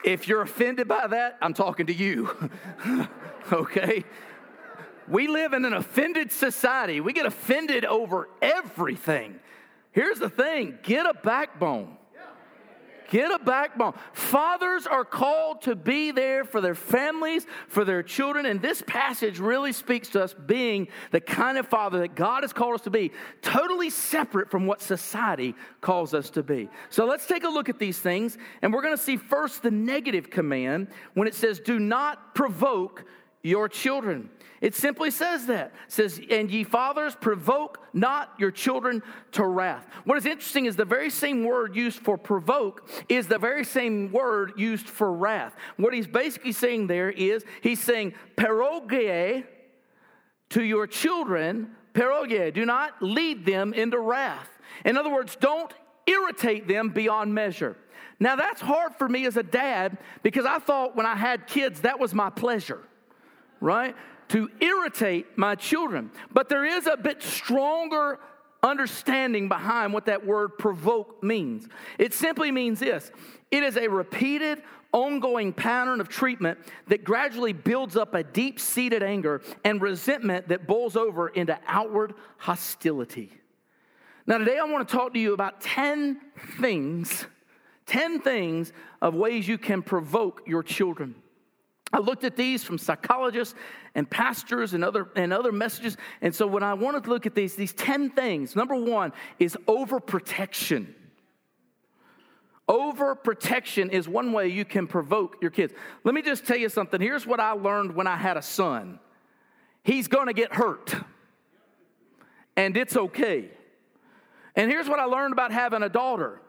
If 0.03 0.27
you're 0.27 0.41
offended 0.41 0.87
by 0.87 1.05
that, 1.05 1.37
I'm 1.43 1.53
talking 1.53 1.85
to 1.85 1.93
you. 1.93 2.49
okay? 3.53 4.03
We 5.07 5.27
live 5.27 5.53
in 5.53 5.63
an 5.63 5.73
offended 5.73 6.31
society. 6.31 7.01
We 7.01 7.13
get 7.13 7.27
offended 7.27 7.85
over 7.85 8.27
everything. 8.41 9.39
Here's 9.91 10.17
the 10.17 10.29
thing 10.29 10.79
get 10.81 11.05
a 11.05 11.13
backbone. 11.13 11.97
Get 13.11 13.29
a 13.29 13.43
backbone. 13.43 13.93
Fathers 14.13 14.87
are 14.87 15.03
called 15.03 15.63
to 15.63 15.75
be 15.75 16.11
there 16.11 16.45
for 16.45 16.61
their 16.61 16.73
families, 16.73 17.45
for 17.67 17.83
their 17.83 18.03
children. 18.03 18.45
And 18.45 18.61
this 18.61 18.81
passage 18.87 19.37
really 19.37 19.73
speaks 19.73 20.07
to 20.11 20.23
us 20.23 20.33
being 20.33 20.87
the 21.11 21.19
kind 21.19 21.57
of 21.57 21.67
father 21.67 21.99
that 21.99 22.15
God 22.15 22.43
has 22.43 22.53
called 22.53 22.75
us 22.75 22.81
to 22.85 22.89
be, 22.89 23.11
totally 23.41 23.89
separate 23.89 24.49
from 24.49 24.65
what 24.65 24.81
society 24.81 25.55
calls 25.81 26.13
us 26.13 26.29
to 26.29 26.41
be. 26.41 26.69
So 26.89 27.05
let's 27.05 27.27
take 27.27 27.43
a 27.43 27.49
look 27.49 27.67
at 27.67 27.79
these 27.79 27.99
things. 27.99 28.37
And 28.61 28.71
we're 28.71 28.81
going 28.81 28.95
to 28.95 29.03
see 29.03 29.17
first 29.17 29.61
the 29.61 29.71
negative 29.71 30.29
command 30.29 30.87
when 31.13 31.27
it 31.27 31.35
says, 31.35 31.59
Do 31.59 31.79
not 31.79 32.33
provoke 32.33 33.03
your 33.43 33.67
children. 33.67 34.29
It 34.61 34.75
simply 34.75 35.09
says 35.09 35.47
that. 35.47 35.73
It 35.87 35.91
says, 35.91 36.21
and 36.29 36.51
ye 36.51 36.63
fathers, 36.63 37.15
provoke 37.15 37.79
not 37.93 38.31
your 38.37 38.51
children 38.51 39.01
to 39.31 39.45
wrath. 39.45 39.87
What 40.03 40.17
is 40.19 40.25
interesting 40.25 40.65
is 40.65 40.75
the 40.75 40.85
very 40.85 41.09
same 41.09 41.43
word 41.43 41.75
used 41.75 41.99
for 41.99 42.17
provoke 42.17 42.87
is 43.09 43.27
the 43.27 43.39
very 43.39 43.65
same 43.65 44.11
word 44.11 44.53
used 44.57 44.87
for 44.87 45.11
wrath. 45.11 45.55
What 45.77 45.93
he's 45.93 46.07
basically 46.07 46.51
saying 46.51 46.87
there 46.87 47.09
is 47.09 47.43
he's 47.61 47.81
saying, 47.81 48.13
paroge 48.37 49.45
to 50.49 50.63
your 50.63 50.85
children, 50.85 51.71
paroge, 51.93 52.53
do 52.53 52.65
not 52.65 53.01
lead 53.01 53.45
them 53.45 53.73
into 53.73 53.99
wrath. 53.99 54.49
In 54.85 54.97
other 54.97 55.11
words, 55.11 55.35
don't 55.35 55.73
irritate 56.05 56.67
them 56.67 56.89
beyond 56.89 57.33
measure. 57.33 57.77
Now, 58.19 58.35
that's 58.35 58.61
hard 58.61 58.93
for 58.95 59.09
me 59.09 59.25
as 59.25 59.37
a 59.37 59.43
dad 59.43 59.97
because 60.21 60.45
I 60.45 60.59
thought 60.59 60.95
when 60.95 61.07
I 61.07 61.15
had 61.15 61.47
kids, 61.47 61.81
that 61.81 61.99
was 61.99 62.13
my 62.13 62.29
pleasure, 62.29 62.79
right? 63.61 63.95
to 64.31 64.49
irritate 64.61 65.37
my 65.37 65.55
children. 65.55 66.09
But 66.31 66.47
there 66.47 66.63
is 66.63 66.87
a 66.87 66.95
bit 66.95 67.21
stronger 67.21 68.17
understanding 68.63 69.49
behind 69.49 69.91
what 69.91 70.05
that 70.05 70.25
word 70.25 70.57
provoke 70.57 71.21
means. 71.21 71.67
It 71.97 72.13
simply 72.13 72.49
means 72.49 72.79
this 72.79 73.11
it 73.51 73.63
is 73.63 73.75
a 73.75 73.89
repeated, 73.89 74.63
ongoing 74.93 75.51
pattern 75.51 75.99
of 75.99 76.07
treatment 76.07 76.59
that 76.87 77.03
gradually 77.03 77.51
builds 77.51 77.97
up 77.97 78.13
a 78.13 78.23
deep 78.23 78.59
seated 78.59 79.03
anger 79.03 79.41
and 79.65 79.81
resentment 79.81 80.47
that 80.47 80.65
boils 80.65 80.95
over 80.95 81.27
into 81.27 81.59
outward 81.67 82.13
hostility. 82.37 83.31
Now, 84.27 84.37
today 84.37 84.59
I 84.59 84.63
want 84.63 84.87
to 84.87 84.95
talk 84.95 85.13
to 85.13 85.19
you 85.19 85.33
about 85.33 85.59
10 85.59 86.21
things, 86.61 87.25
10 87.87 88.21
things 88.21 88.71
of 89.01 89.13
ways 89.13 89.45
you 89.45 89.57
can 89.57 89.81
provoke 89.81 90.43
your 90.45 90.63
children. 90.63 91.15
I 91.93 91.99
looked 91.99 92.23
at 92.23 92.35
these 92.35 92.63
from 92.63 92.77
psychologists 92.77 93.55
and 93.95 94.09
pastors 94.09 94.73
and 94.73 94.83
other, 94.83 95.09
and 95.15 95.33
other 95.33 95.51
messages. 95.51 95.97
And 96.21 96.33
so 96.33 96.47
when 96.47 96.63
I 96.63 96.73
wanted 96.73 97.03
to 97.03 97.09
look 97.09 97.25
at 97.25 97.35
these, 97.35 97.55
these 97.55 97.73
10 97.73 98.11
things, 98.11 98.55
number 98.55 98.75
one 98.75 99.11
is 99.39 99.57
overprotection. 99.67 100.87
Overprotection 102.69 103.89
is 103.91 104.07
one 104.07 104.31
way 104.31 104.47
you 104.47 104.63
can 104.63 104.87
provoke 104.87 105.37
your 105.41 105.51
kids. 105.51 105.73
Let 106.05 106.15
me 106.15 106.21
just 106.21 106.45
tell 106.45 106.57
you 106.57 106.69
something. 106.69 107.01
Here's 107.01 107.27
what 107.27 107.41
I 107.41 107.51
learned 107.51 107.95
when 107.95 108.07
I 108.07 108.15
had 108.15 108.37
a 108.37 108.41
son 108.41 108.99
he's 109.83 110.07
gonna 110.07 110.31
get 110.31 110.53
hurt, 110.53 110.93
and 112.55 112.77
it's 112.77 112.95
okay. 112.95 113.49
And 114.55 114.69
here's 114.69 114.87
what 114.87 114.99
I 114.99 115.05
learned 115.05 115.33
about 115.33 115.51
having 115.51 115.81
a 115.83 115.89
daughter 115.89 116.39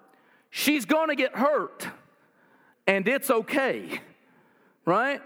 she's 0.50 0.84
gonna 0.84 1.16
get 1.16 1.34
hurt, 1.34 1.88
and 2.86 3.08
it's 3.08 3.30
okay 3.30 4.00
right? 4.84 5.20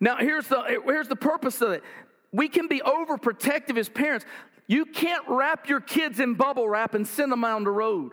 Now, 0.00 0.16
here's 0.16 0.48
the, 0.48 0.80
here's 0.84 1.08
the 1.08 1.16
purpose 1.16 1.60
of 1.60 1.72
it. 1.72 1.82
We 2.32 2.48
can 2.48 2.66
be 2.66 2.80
overprotective 2.80 3.76
as 3.76 3.88
parents. 3.88 4.24
You 4.66 4.86
can't 4.86 5.24
wrap 5.28 5.68
your 5.68 5.80
kids 5.80 6.18
in 6.18 6.34
bubble 6.34 6.68
wrap 6.68 6.94
and 6.94 7.06
send 7.06 7.30
them 7.30 7.44
out 7.44 7.56
on 7.56 7.64
the 7.64 7.70
road. 7.70 8.12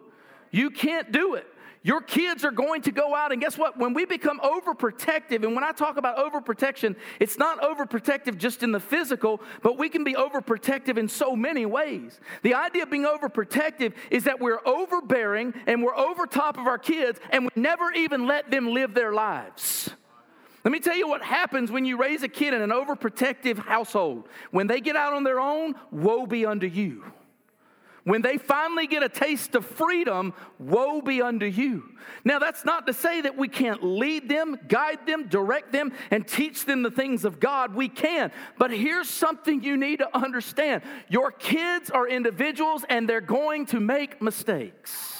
You 0.51 0.69
can't 0.69 1.11
do 1.11 1.35
it. 1.35 1.47
Your 1.81 2.01
kids 2.01 2.43
are 2.43 2.51
going 2.51 2.81
to 2.83 2.91
go 2.91 3.15
out, 3.15 3.31
and 3.31 3.39
guess 3.39 3.57
what? 3.57 3.77
When 3.77 3.93
we 3.93 4.05
become 4.05 4.39
overprotective, 4.41 5.43
and 5.43 5.55
when 5.55 5.63
I 5.63 5.71
talk 5.71 5.95
about 5.95 6.17
overprotection, 6.17 6.97
it's 7.21 7.37
not 7.37 7.61
overprotective 7.61 8.37
just 8.37 8.63
in 8.63 8.73
the 8.73 8.81
physical, 8.81 9.41
but 9.61 9.77
we 9.77 9.87
can 9.87 10.03
be 10.03 10.13
overprotective 10.13 10.97
in 10.97 11.07
so 11.07 11.37
many 11.37 11.65
ways. 11.65 12.19
The 12.43 12.53
idea 12.55 12.83
of 12.83 12.91
being 12.91 13.05
overprotective 13.05 13.93
is 14.11 14.25
that 14.25 14.41
we're 14.41 14.59
overbearing 14.65 15.53
and 15.67 15.81
we're 15.81 15.95
over 15.95 16.25
top 16.25 16.57
of 16.57 16.67
our 16.67 16.77
kids, 16.77 17.19
and 17.29 17.43
we 17.43 17.49
never 17.55 17.93
even 17.93 18.27
let 18.27 18.51
them 18.51 18.73
live 18.73 18.93
their 18.93 19.13
lives. 19.13 19.88
Let 20.63 20.71
me 20.71 20.79
tell 20.79 20.95
you 20.95 21.07
what 21.07 21.21
happens 21.21 21.71
when 21.71 21.85
you 21.85 21.97
raise 21.97 22.23
a 22.23 22.27
kid 22.27 22.53
in 22.53 22.61
an 22.61 22.71
overprotective 22.71 23.57
household. 23.57 24.27
When 24.51 24.67
they 24.67 24.81
get 24.81 24.95
out 24.95 25.13
on 25.13 25.23
their 25.23 25.39
own, 25.39 25.75
woe 25.91 26.25
be 26.25 26.45
unto 26.45 26.67
you. 26.67 27.05
When 28.03 28.21
they 28.21 28.37
finally 28.37 28.87
get 28.87 29.03
a 29.03 29.09
taste 29.09 29.55
of 29.55 29.65
freedom, 29.65 30.33
woe 30.57 31.01
be 31.01 31.21
unto 31.21 31.45
you. 31.45 31.83
Now, 32.23 32.39
that's 32.39 32.65
not 32.65 32.87
to 32.87 32.93
say 32.93 33.21
that 33.21 33.37
we 33.37 33.47
can't 33.47 33.83
lead 33.83 34.27
them, 34.27 34.57
guide 34.67 35.05
them, 35.05 35.27
direct 35.27 35.71
them, 35.71 35.93
and 36.09 36.27
teach 36.27 36.65
them 36.65 36.81
the 36.81 36.91
things 36.91 37.23
of 37.23 37.39
God. 37.39 37.75
We 37.75 37.87
can. 37.87 38.31
But 38.57 38.71
here's 38.71 39.09
something 39.09 39.63
you 39.63 39.77
need 39.77 39.99
to 39.99 40.17
understand 40.17 40.81
your 41.07 41.31
kids 41.31 41.89
are 41.91 42.07
individuals 42.07 42.83
and 42.89 43.07
they're 43.07 43.21
going 43.21 43.67
to 43.67 43.79
make 43.79 44.21
mistakes. 44.21 45.18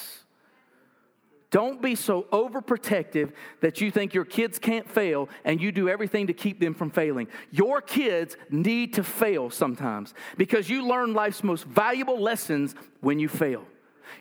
Don't 1.52 1.82
be 1.82 1.96
so 1.96 2.24
overprotective 2.32 3.32
that 3.62 3.82
you 3.82 3.90
think 3.90 4.14
your 4.14 4.26
kids 4.26 4.60
can't 4.60 4.88
fail 4.88 5.30
and 5.44 5.60
you 5.60 5.72
do 5.72 5.90
everything 5.90 6.28
to 6.28 6.34
keep 6.34 6.60
them 6.60 6.76
from 6.76 6.92
failing. 6.92 7.28
Your 7.50 7.82
kids 7.82 8.38
need 8.52 8.94
to 8.96 9.04
fail 9.04 9.50
sometimes 9.50 10.14
because 10.38 10.70
you 10.70 10.88
learn 10.88 11.14
life's 11.14 11.44
most 11.44 11.66
valuable 11.66 12.20
lessons 12.20 12.76
when 13.02 13.20
you 13.20 13.28
fail. 13.28 13.66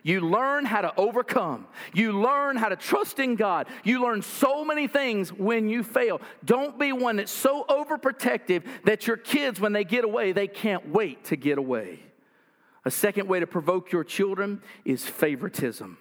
You 0.03 0.21
learn 0.21 0.65
how 0.65 0.81
to 0.81 0.93
overcome. 0.97 1.67
You 1.93 2.21
learn 2.21 2.57
how 2.57 2.69
to 2.69 2.77
trust 2.77 3.19
in 3.19 3.37
God. 3.37 3.67
You 3.85 4.03
learn 4.03 4.23
so 4.23 4.65
many 4.65 4.87
things 4.87 5.31
when 5.31 5.69
you 5.69 5.83
fail. 5.83 6.21
Don't 6.45 6.79
be 6.79 6.93
one 6.93 7.17
that's 7.17 7.33
so 7.33 7.65
overprotective 7.69 8.65
that 8.85 9.07
your 9.07 9.17
kids, 9.17 9.61
when 9.61 9.73
they 9.73 9.85
get 9.85 10.05
away, 10.05 10.33
they 10.33 10.49
can't 10.49 10.89
wait 10.91 11.25
to 11.27 11.37
get 11.37 11.59
away. 11.59 12.01
A 12.85 12.91
second 12.91 13.29
way 13.29 13.41
to 13.41 13.47
provoke 13.47 13.93
your 13.93 14.05
children 14.05 14.63
is 14.85 15.05
favoritism. 15.05 15.99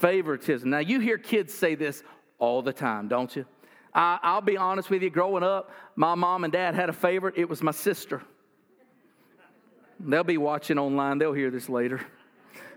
Favoritism. 0.00 0.70
Now, 0.70 0.78
you 0.78 0.98
hear 1.00 1.18
kids 1.18 1.54
say 1.54 1.74
this 1.74 2.02
all 2.38 2.62
the 2.62 2.72
time, 2.72 3.06
don't 3.06 3.34
you? 3.36 3.44
I, 3.94 4.34
will 4.34 4.40
be 4.40 4.56
honest 4.56 4.88
with 4.88 5.02
you, 5.02 5.10
growing 5.10 5.42
up, 5.42 5.70
my 5.94 6.14
mom 6.14 6.44
and 6.44 6.52
dad 6.52 6.74
had 6.74 6.88
a 6.88 6.92
favorite. 6.92 7.34
It 7.36 7.48
was 7.48 7.62
my 7.62 7.72
sister. 7.72 8.22
They'll 9.98 10.24
be 10.24 10.38
watching 10.38 10.78
online, 10.78 11.18
they'll 11.18 11.34
hear 11.34 11.50
this 11.50 11.68
later. 11.68 12.00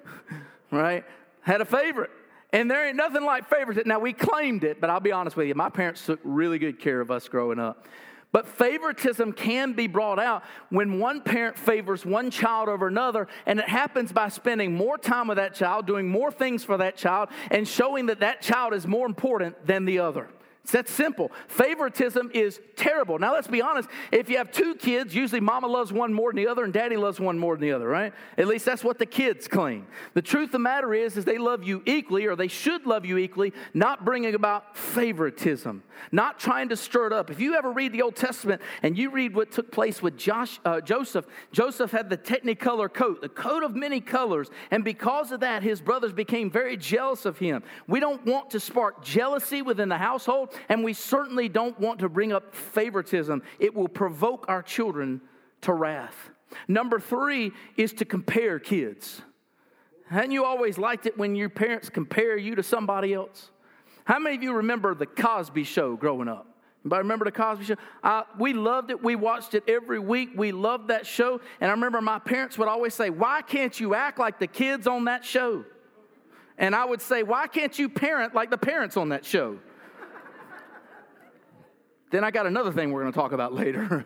right? 0.72 1.06
Had 1.42 1.62
a 1.62 1.66
favorite. 1.66 2.12
And 2.52 2.70
there 2.70 2.86
ain't 2.86 2.98
nothing 2.98 3.24
like 3.24 3.50
favoritism. 3.50 3.88
Now, 3.88 4.00
we 4.00 4.12
claimed 4.12 4.64
it, 4.64 4.82
but 4.82 4.90
I'll 4.90 5.00
be 5.00 5.12
honest 5.12 5.38
with 5.38 5.48
you, 5.48 5.56
my 5.56 5.70
parents 5.70 6.06
took 6.06 6.20
really 6.24 6.60
good 6.60 6.80
care 6.80 7.00
of 7.00 7.10
us 7.10 7.28
growing 7.28 7.58
up. 7.58 7.88
But 8.34 8.48
favoritism 8.48 9.32
can 9.34 9.74
be 9.74 9.86
brought 9.86 10.20
out 10.20 10.44
when 10.70 11.00
one 11.00 11.22
parent 11.22 11.58
favors 11.58 12.04
one 12.04 12.32
child 12.32 12.68
over 12.68 12.88
another, 12.88 13.28
and 13.46 13.60
it 13.60 13.70
happens 13.70 14.12
by 14.12 14.28
spending 14.30 14.74
more 14.76 14.98
time 14.98 15.28
with 15.28 15.38
that 15.38 15.54
child, 15.54 15.86
doing 15.86 16.10
more 16.10 16.32
things 16.32 16.64
for 16.64 16.76
that 16.78 16.98
child, 16.98 17.30
and 17.52 17.66
showing 17.66 18.08
that 18.08 18.20
that 18.22 18.42
child 18.42 18.74
is 18.74 18.88
more 18.88 19.06
important 19.06 19.66
than 19.66 19.86
the 19.86 20.00
other. 20.00 20.28
It's 20.64 20.72
that 20.72 20.88
simple. 20.88 21.30
Favoritism 21.50 22.32
is 22.34 22.62
terrible. 22.78 23.20
Now, 23.20 23.34
let's 23.34 23.48
be 23.48 23.62
honest. 23.62 23.90
If 24.14 24.30
you 24.30 24.38
have 24.38 24.50
two 24.50 24.76
kids, 24.76 25.14
usually 25.14 25.42
mama 25.42 25.68
loves 25.68 25.92
one 25.92 26.14
more 26.14 26.32
than 26.32 26.38
the 26.38 26.48
other 26.48 26.64
and 26.64 26.72
daddy 26.72 26.96
loves 26.96 27.20
one 27.20 27.38
more 27.38 27.56
than 27.58 27.68
the 27.68 27.74
other, 27.74 27.86
right? 27.86 28.14
At 28.38 28.48
least 28.48 28.64
that's 28.64 28.82
what 28.82 28.98
the 28.98 29.06
kids 29.06 29.50
claim. 29.50 29.88
The 30.14 30.22
truth 30.22 30.46
of 30.46 30.52
the 30.54 30.60
matter 30.60 30.94
is, 30.94 31.18
is 31.18 31.26
they 31.26 31.38
love 31.38 31.66
you 31.66 31.84
equally 31.86 32.28
or 32.28 32.38
they 32.38 32.48
should 32.48 32.86
love 32.86 33.06
you 33.06 33.18
equally, 33.18 33.52
not 33.74 34.06
bringing 34.06 34.36
about 34.36 34.78
favoritism, 34.78 35.84
not 36.14 36.40
trying 36.40 36.70
to 36.70 36.78
stir 36.78 37.08
it 37.08 37.14
up. 37.14 37.30
If 37.30 37.42
you 37.42 37.56
ever 37.56 37.72
read 37.74 37.92
the 37.92 38.02
Old 38.02 38.16
Testament 38.16 38.62
and 38.84 38.98
you 38.98 39.10
read 39.10 39.36
what 39.36 39.52
took 39.52 39.70
place 39.70 40.02
with 40.02 40.18
Josh, 40.18 40.62
uh, 40.64 40.80
Joseph, 40.80 41.26
Joseph 41.52 41.92
had 41.92 42.10
the 42.10 42.18
technicolor 42.18 42.92
coat, 42.92 43.20
the 43.20 43.28
coat 43.28 43.64
of 43.64 43.76
many 43.76 44.00
colors, 44.00 44.50
and 44.72 44.86
because 44.86 45.34
of 45.34 45.42
that, 45.42 45.62
his 45.62 45.82
brothers 45.82 46.14
became 46.14 46.50
very 46.50 46.78
jealous 46.78 47.26
of 47.26 47.38
him. 47.38 47.64
We 47.86 48.00
don't 48.00 48.26
want 48.26 48.52
to 48.52 48.62
spark 48.62 49.04
jealousy 49.04 49.62
within 49.62 49.90
the 49.90 49.98
household 49.98 50.52
and 50.70 50.84
we 50.84 50.94
certainly 50.94 51.50
don't 51.50 51.80
want 51.80 52.00
to 52.00 52.10
bring 52.10 52.32
up 52.32 52.54
favoritism. 52.54 53.42
It 53.60 53.74
will 53.74 53.88
provoke 53.88 54.46
our 54.48 54.62
children 54.62 55.22
to 55.62 55.74
wrath. 55.74 56.32
Number 56.68 57.00
three 57.00 57.52
is 57.78 57.94
to 57.94 58.06
compare 58.06 58.60
kids. 58.60 59.22
Hadn't 60.10 60.32
you 60.32 60.46
always 60.46 60.78
liked 60.78 61.06
it 61.06 61.18
when 61.18 61.36
your 61.36 61.50
parents 61.50 61.90
compare 61.90 62.38
you 62.38 62.56
to 62.56 62.64
somebody 62.64 63.14
else? 63.14 63.50
How 64.06 64.20
many 64.20 64.36
of 64.36 64.44
you 64.44 64.54
remember 64.54 64.94
the 64.94 65.06
Cosby 65.06 65.64
Show 65.64 65.96
growing 65.96 66.28
up? 66.28 66.48
Anybody 66.84 67.00
remember 67.04 67.26
the 67.26 67.32
Cosby 67.32 67.66
Show? 67.66 68.26
We 68.38 68.54
loved 68.54 68.92
it. 68.92 69.02
We 69.02 69.16
watched 69.16 69.54
it 69.54 69.64
every 69.68 70.00
week. 70.00 70.32
We 70.36 70.52
loved 70.52 70.90
that 70.90 71.06
show. 71.06 71.40
And 71.62 71.70
I 71.70 71.74
remember 71.74 72.02
my 72.02 72.20
parents 72.20 72.58
would 72.58 72.68
always 72.68 72.94
say, 72.94 73.10
Why 73.10 73.42
can't 73.42 73.80
you 73.80 73.96
act 73.96 74.20
like 74.20 74.40
the 74.40 74.48
kids 74.48 74.86
on 74.86 75.06
that 75.06 75.24
show? 75.24 75.64
And 76.58 76.76
I 76.76 76.84
would 76.84 77.02
say, 77.02 77.24
Why 77.24 77.48
can't 77.48 77.78
you 77.80 77.88
parent 77.88 78.36
like 78.36 78.50
the 78.50 78.58
parents 78.58 78.98
on 78.98 79.10
that 79.10 79.24
show? 79.26 79.60
Then 82.14 82.24
I 82.24 82.30
got 82.30 82.46
another 82.46 82.72
thing 82.72 82.92
we're 82.92 83.02
going 83.02 83.12
to 83.12 83.20
talk 83.20 83.32
about 83.32 83.54
later. 83.64 84.06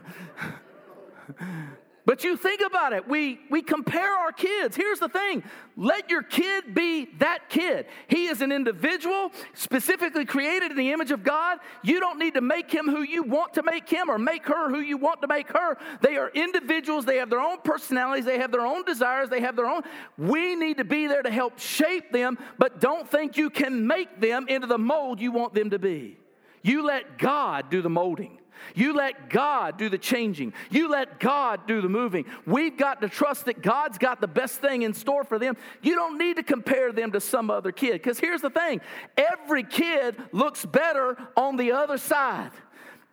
but 2.05 2.23
you 2.23 2.37
think 2.37 2.61
about 2.65 2.93
it, 2.93 3.05
we, 3.05 3.37
we 3.49 3.61
compare 3.61 4.13
our 4.13 4.31
kids. 4.31 4.77
Here's 4.77 4.99
the 4.99 5.09
thing 5.09 5.43
let 5.75 6.09
your 6.09 6.23
kid 6.23 6.73
be 6.73 7.09
that 7.19 7.49
kid. 7.49 7.85
He 8.07 8.27
is 8.27 8.41
an 8.41 8.53
individual, 8.53 9.33
specifically 9.53 10.23
created 10.23 10.71
in 10.71 10.77
the 10.77 10.93
image 10.93 11.11
of 11.11 11.25
God. 11.25 11.57
You 11.83 11.99
don't 11.99 12.17
need 12.17 12.35
to 12.35 12.41
make 12.41 12.71
him 12.71 12.85
who 12.85 13.01
you 13.01 13.23
want 13.23 13.55
to 13.55 13.63
make 13.63 13.89
him 13.89 14.09
or 14.09 14.17
make 14.17 14.45
her 14.45 14.69
who 14.69 14.79
you 14.79 14.95
want 14.95 15.21
to 15.23 15.27
make 15.27 15.49
her. 15.49 15.77
They 15.99 16.15
are 16.15 16.29
individuals, 16.29 17.03
they 17.03 17.17
have 17.17 17.29
their 17.29 17.41
own 17.41 17.57
personalities, 17.61 18.23
they 18.23 18.39
have 18.39 18.53
their 18.53 18.65
own 18.65 18.85
desires, 18.85 19.27
they 19.27 19.41
have 19.41 19.57
their 19.57 19.67
own. 19.67 19.81
We 20.17 20.55
need 20.55 20.77
to 20.77 20.85
be 20.85 21.07
there 21.07 21.23
to 21.23 21.29
help 21.29 21.59
shape 21.59 22.13
them, 22.13 22.37
but 22.57 22.79
don't 22.79 23.11
think 23.11 23.35
you 23.35 23.49
can 23.49 23.85
make 23.85 24.21
them 24.21 24.47
into 24.47 24.65
the 24.65 24.77
mold 24.77 25.19
you 25.19 25.33
want 25.33 25.53
them 25.53 25.71
to 25.71 25.77
be. 25.77 26.17
You 26.67 26.85
let 26.85 27.17
God 27.17 27.69
do 27.69 27.81
the 27.81 27.89
molding. 27.89 28.39
You 28.75 28.93
let 28.93 29.29
God 29.29 29.77
do 29.77 29.87
the 29.87 29.97
changing. 29.97 30.51
You 30.69 30.89
let 30.89 31.17
God 31.17 31.65
do 31.65 31.79
the 31.79 31.87
moving. 31.87 32.25
We've 32.45 32.75
got 32.75 32.99
to 33.01 33.07
trust 33.07 33.45
that 33.45 33.61
God's 33.61 33.97
got 33.97 34.19
the 34.19 34.27
best 34.27 34.59
thing 34.59 34.81
in 34.81 34.93
store 34.93 35.23
for 35.23 35.39
them. 35.39 35.55
You 35.81 35.95
don't 35.95 36.17
need 36.17 36.35
to 36.35 36.43
compare 36.43 36.91
them 36.91 37.13
to 37.13 37.21
some 37.21 37.49
other 37.49 37.71
kid. 37.71 37.93
Because 37.93 38.19
here's 38.19 38.41
the 38.41 38.49
thing 38.49 38.81
every 39.15 39.63
kid 39.63 40.17
looks 40.33 40.65
better 40.65 41.17
on 41.37 41.55
the 41.55 41.71
other 41.71 41.97
side. 41.97 42.51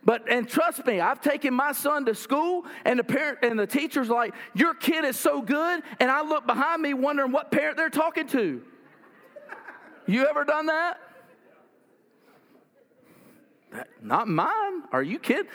But 0.05 0.29
and 0.29 0.49
trust 0.49 0.85
me, 0.85 0.99
I've 0.99 1.21
taken 1.21 1.55
my 1.55 1.71
son 1.71 2.07
to 2.07 2.15
school, 2.17 2.67
and 2.85 2.99
the 2.99 3.05
parent 3.05 3.39
and 3.43 3.57
the 3.57 3.69
teacher's 3.69 4.11
like, 4.11 4.35
"Your 4.55 4.75
kid 4.75 5.05
is 5.05 5.17
so 5.17 5.41
good," 5.41 5.83
and 6.01 6.11
I 6.11 6.23
look 6.23 6.45
behind 6.45 6.83
me 6.83 6.93
wondering 6.93 7.31
what 7.31 7.53
parent 7.53 7.77
they're 7.77 7.89
talking 7.89 8.27
to. 8.29 8.63
You 10.07 10.27
ever 10.27 10.45
done 10.45 10.67
that? 10.67 10.99
Not 14.03 14.29
mine. 14.29 14.83
Are 14.93 15.03
you 15.03 15.19
kidding? 15.19 15.51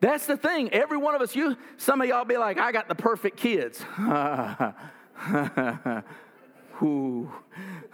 That's 0.00 0.26
the 0.26 0.36
thing. 0.36 0.72
Every 0.72 0.98
one 0.98 1.14
of 1.14 1.22
us, 1.22 1.34
you, 1.34 1.56
some 1.78 2.00
of 2.00 2.08
y'all 2.08 2.24
be 2.24 2.36
like, 2.36 2.58
I 2.58 2.72
got 2.72 2.88
the 2.88 2.94
perfect 2.94 3.36
kids. 3.38 3.82
Ooh, 6.82 7.32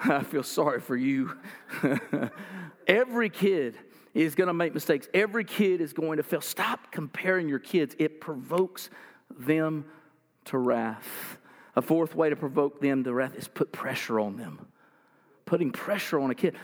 I 0.02 0.24
feel 0.24 0.42
sorry 0.42 0.80
for 0.80 0.96
you. 0.96 1.36
Every 2.88 3.30
kid 3.30 3.78
is 4.12 4.34
going 4.34 4.48
to 4.48 4.54
make 4.54 4.74
mistakes. 4.74 5.08
Every 5.14 5.44
kid 5.44 5.80
is 5.80 5.92
going 5.92 6.16
to 6.16 6.24
fail. 6.24 6.40
Stop 6.40 6.90
comparing 6.90 7.48
your 7.48 7.60
kids, 7.60 7.94
it 7.98 8.20
provokes 8.20 8.90
them 9.38 9.84
to 10.46 10.58
wrath. 10.58 11.38
A 11.76 11.82
fourth 11.82 12.14
way 12.14 12.28
to 12.28 12.36
provoke 12.36 12.80
them 12.80 13.04
to 13.04 13.14
wrath 13.14 13.34
is 13.36 13.48
put 13.48 13.72
pressure 13.72 14.20
on 14.20 14.36
them. 14.36 14.66
Putting 15.46 15.70
pressure 15.70 16.20
on 16.20 16.30
a 16.30 16.34
kid. 16.34 16.54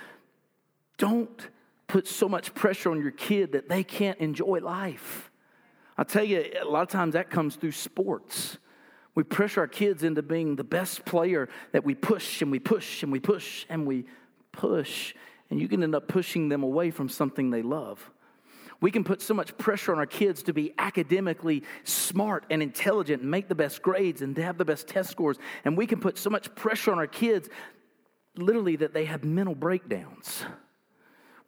Don't 0.99 1.49
put 1.88 2.07
so 2.07 2.28
much 2.28 2.54
pressure 2.54 2.90
on 2.90 3.00
your 3.00 3.11
kid 3.11 3.52
that 3.52 3.68
they 3.68 3.83
can't 3.83 4.18
enjoy 4.18 4.61
life. 4.61 5.30
I 5.97 6.04
tell 6.04 6.23
you, 6.23 6.45
a 6.61 6.64
lot 6.64 6.83
of 6.83 6.88
times 6.88 7.14
that 7.14 7.30
comes 7.30 7.57
through 7.57 7.73
sports. 7.73 8.59
We 9.14 9.25
pressure 9.25 9.62
our 9.62 9.66
kids 9.66 10.04
into 10.04 10.23
being 10.23 10.54
the 10.54 10.62
best 10.62 11.04
player 11.04 11.49
that 11.73 11.85
we 11.85 11.97
push 11.97 12.40
and 12.40 12.52
we 12.52 12.61
push 12.61 13.02
and 13.02 13.11
we 13.11 13.18
push 13.18 13.66
and 13.68 13.85
we 13.85 14.04
push, 14.52 15.14
and 15.50 15.61
you 15.61 15.66
can 15.66 15.83
end 15.83 15.95
up 15.95 16.07
pushing 16.07 16.49
them 16.49 16.62
away 16.62 16.92
from 16.92 17.09
something 17.09 17.50
they 17.50 17.62
love. 17.62 18.12
We 18.80 18.92
can 18.92 19.02
put 19.02 19.21
so 19.21 19.35
much 19.35 19.59
pressure 19.59 19.90
on 19.90 19.99
our 19.99 20.07
kids 20.07 20.45
to 20.45 20.52
be 20.52 20.73
academically 20.78 21.64
smart 21.83 22.45
and 22.49 22.62
intelligent 22.62 23.23
and 23.23 23.30
make 23.30 23.49
the 23.49 23.57
best 23.57 23.83
grades 23.83 24.23
and 24.23 24.37
to 24.37 24.42
have 24.42 24.57
the 24.57 24.64
best 24.64 24.87
test 24.87 25.11
scores. 25.11 25.37
And 25.64 25.76
we 25.76 25.88
can 25.88 25.99
put 25.99 26.16
so 26.16 26.30
much 26.30 26.54
pressure 26.54 26.92
on 26.92 26.99
our 26.99 27.09
kids, 27.09 27.49
literally, 28.37 28.76
that 28.76 28.95
they 28.95 29.07
have 29.07 29.25
mental 29.25 29.57
breakdowns 29.57 30.45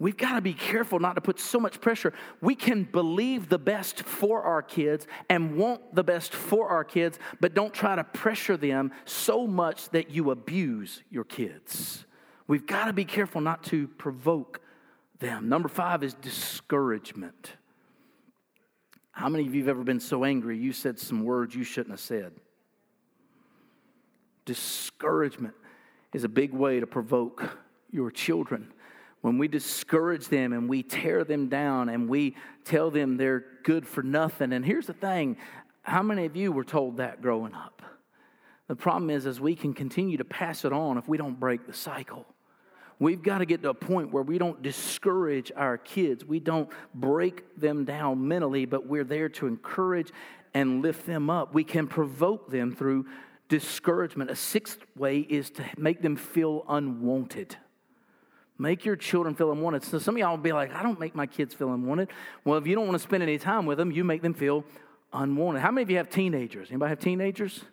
we've 0.00 0.16
got 0.16 0.34
to 0.34 0.40
be 0.40 0.54
careful 0.54 0.98
not 0.98 1.14
to 1.14 1.20
put 1.20 1.38
so 1.38 1.60
much 1.60 1.80
pressure. 1.80 2.12
We 2.40 2.56
can 2.56 2.82
believe 2.82 3.48
the 3.48 3.58
best 3.58 4.02
for 4.02 4.42
our 4.42 4.62
kids 4.62 5.06
and 5.28 5.56
want 5.56 5.94
the 5.94 6.02
best 6.02 6.34
for 6.34 6.68
our 6.68 6.82
kids, 6.82 7.20
but 7.38 7.54
don't 7.54 7.72
try 7.72 7.94
to 7.94 8.02
pressure 8.02 8.56
them 8.56 8.90
so 9.04 9.46
much 9.46 9.90
that 9.90 10.10
you 10.10 10.32
abuse 10.32 11.02
your 11.10 11.24
kids. 11.24 12.04
We've 12.48 12.66
got 12.66 12.86
to 12.86 12.92
be 12.92 13.04
careful 13.04 13.40
not 13.40 13.62
to 13.64 13.86
provoke 13.86 14.60
them. 15.20 15.48
Number 15.48 15.68
five 15.68 16.02
is 16.02 16.14
discouragement. 16.14 17.52
How 19.12 19.28
many 19.28 19.46
of 19.46 19.54
you 19.54 19.60
have 19.60 19.68
ever 19.68 19.84
been 19.84 20.00
so 20.00 20.24
angry 20.24 20.58
you 20.58 20.72
said 20.72 20.98
some 20.98 21.24
words 21.24 21.54
you 21.54 21.62
shouldn't 21.62 21.92
have 21.92 22.00
said? 22.00 22.32
Discouragement 24.46 25.54
is 26.14 26.24
a 26.24 26.28
big 26.28 26.52
way 26.52 26.80
to 26.80 26.86
provoke 26.86 27.58
your 27.90 28.10
children 28.10 28.72
when 29.20 29.38
we 29.38 29.48
discourage 29.48 30.28
them 30.28 30.52
and 30.52 30.68
we 30.68 30.82
tear 30.82 31.24
them 31.24 31.48
down 31.48 31.88
and 31.88 32.08
we 32.08 32.36
tell 32.64 32.90
them 32.90 33.16
they're 33.16 33.44
good 33.62 33.86
for 33.86 34.02
nothing. 34.02 34.52
And 34.52 34.64
here's 34.64 34.86
the 34.86 34.94
thing 34.94 35.36
how 35.82 36.02
many 36.02 36.26
of 36.26 36.36
you 36.36 36.52
were 36.52 36.64
told 36.64 36.98
that 36.98 37.22
growing 37.22 37.54
up? 37.54 37.82
The 38.68 38.76
problem 38.76 39.10
is, 39.10 39.26
is 39.26 39.40
we 39.40 39.56
can 39.56 39.74
continue 39.74 40.18
to 40.18 40.24
pass 40.24 40.64
it 40.64 40.72
on 40.72 40.98
if 40.98 41.08
we 41.08 41.18
don't 41.18 41.40
break 41.40 41.66
the 41.66 41.72
cycle. 41.72 42.26
We've 43.00 43.22
got 43.22 43.38
to 43.38 43.46
get 43.46 43.62
to 43.62 43.70
a 43.70 43.74
point 43.74 44.12
where 44.12 44.22
we 44.22 44.36
don't 44.36 44.62
discourage 44.62 45.50
our 45.56 45.78
kids. 45.78 46.24
We 46.24 46.38
don't 46.38 46.68
break 46.94 47.58
them 47.58 47.86
down 47.86 48.28
mentally, 48.28 48.66
but 48.66 48.86
we're 48.86 49.04
there 49.04 49.30
to 49.30 49.46
encourage 49.46 50.12
and 50.52 50.82
lift 50.82 51.06
them 51.06 51.30
up. 51.30 51.54
We 51.54 51.64
can 51.64 51.86
provoke 51.86 52.50
them 52.50 52.76
through 52.76 53.06
discouragement. 53.48 54.30
A 54.30 54.36
sixth 54.36 54.78
way 54.96 55.18
is 55.20 55.50
to 55.52 55.64
make 55.78 56.02
them 56.02 56.14
feel 56.14 56.64
unwanted. 56.68 57.56
Make 58.60 58.84
your 58.84 58.94
children 58.94 59.34
feel 59.34 59.52
unwanted. 59.52 59.84
So 59.84 59.98
some 59.98 60.16
of 60.16 60.18
y'all 60.18 60.32
will 60.32 60.42
be 60.42 60.52
like, 60.52 60.74
I 60.74 60.82
don't 60.82 61.00
make 61.00 61.14
my 61.14 61.26
kids 61.26 61.54
feel 61.54 61.72
unwanted. 61.72 62.10
Well, 62.44 62.58
if 62.58 62.66
you 62.66 62.74
don't 62.74 62.86
want 62.86 62.98
to 62.98 63.02
spend 63.02 63.22
any 63.22 63.38
time 63.38 63.64
with 63.64 63.78
them, 63.78 63.90
you 63.90 64.04
make 64.04 64.20
them 64.20 64.34
feel 64.34 64.66
unwanted. 65.14 65.62
How 65.62 65.70
many 65.70 65.82
of 65.82 65.90
you 65.90 65.96
have 65.96 66.10
teenagers? 66.10 66.68
Anybody 66.68 66.90
have 66.90 66.98
teenagers? 66.98 67.64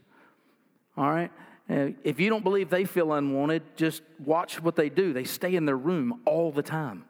All 0.95 1.09
right. 1.09 1.29
Uh, 1.69 1.89
if 2.05 2.21
you 2.21 2.29
don't 2.29 2.41
believe 2.41 2.69
they 2.69 2.85
feel 2.85 3.11
unwanted, 3.11 3.63
just 3.75 4.01
watch 4.23 4.63
what 4.63 4.77
they 4.77 4.87
do. 4.87 5.11
They 5.11 5.25
stay 5.25 5.55
in 5.57 5.65
their 5.65 5.75
room 5.75 6.21
all 6.23 6.53
the 6.53 6.63
time. 6.63 7.03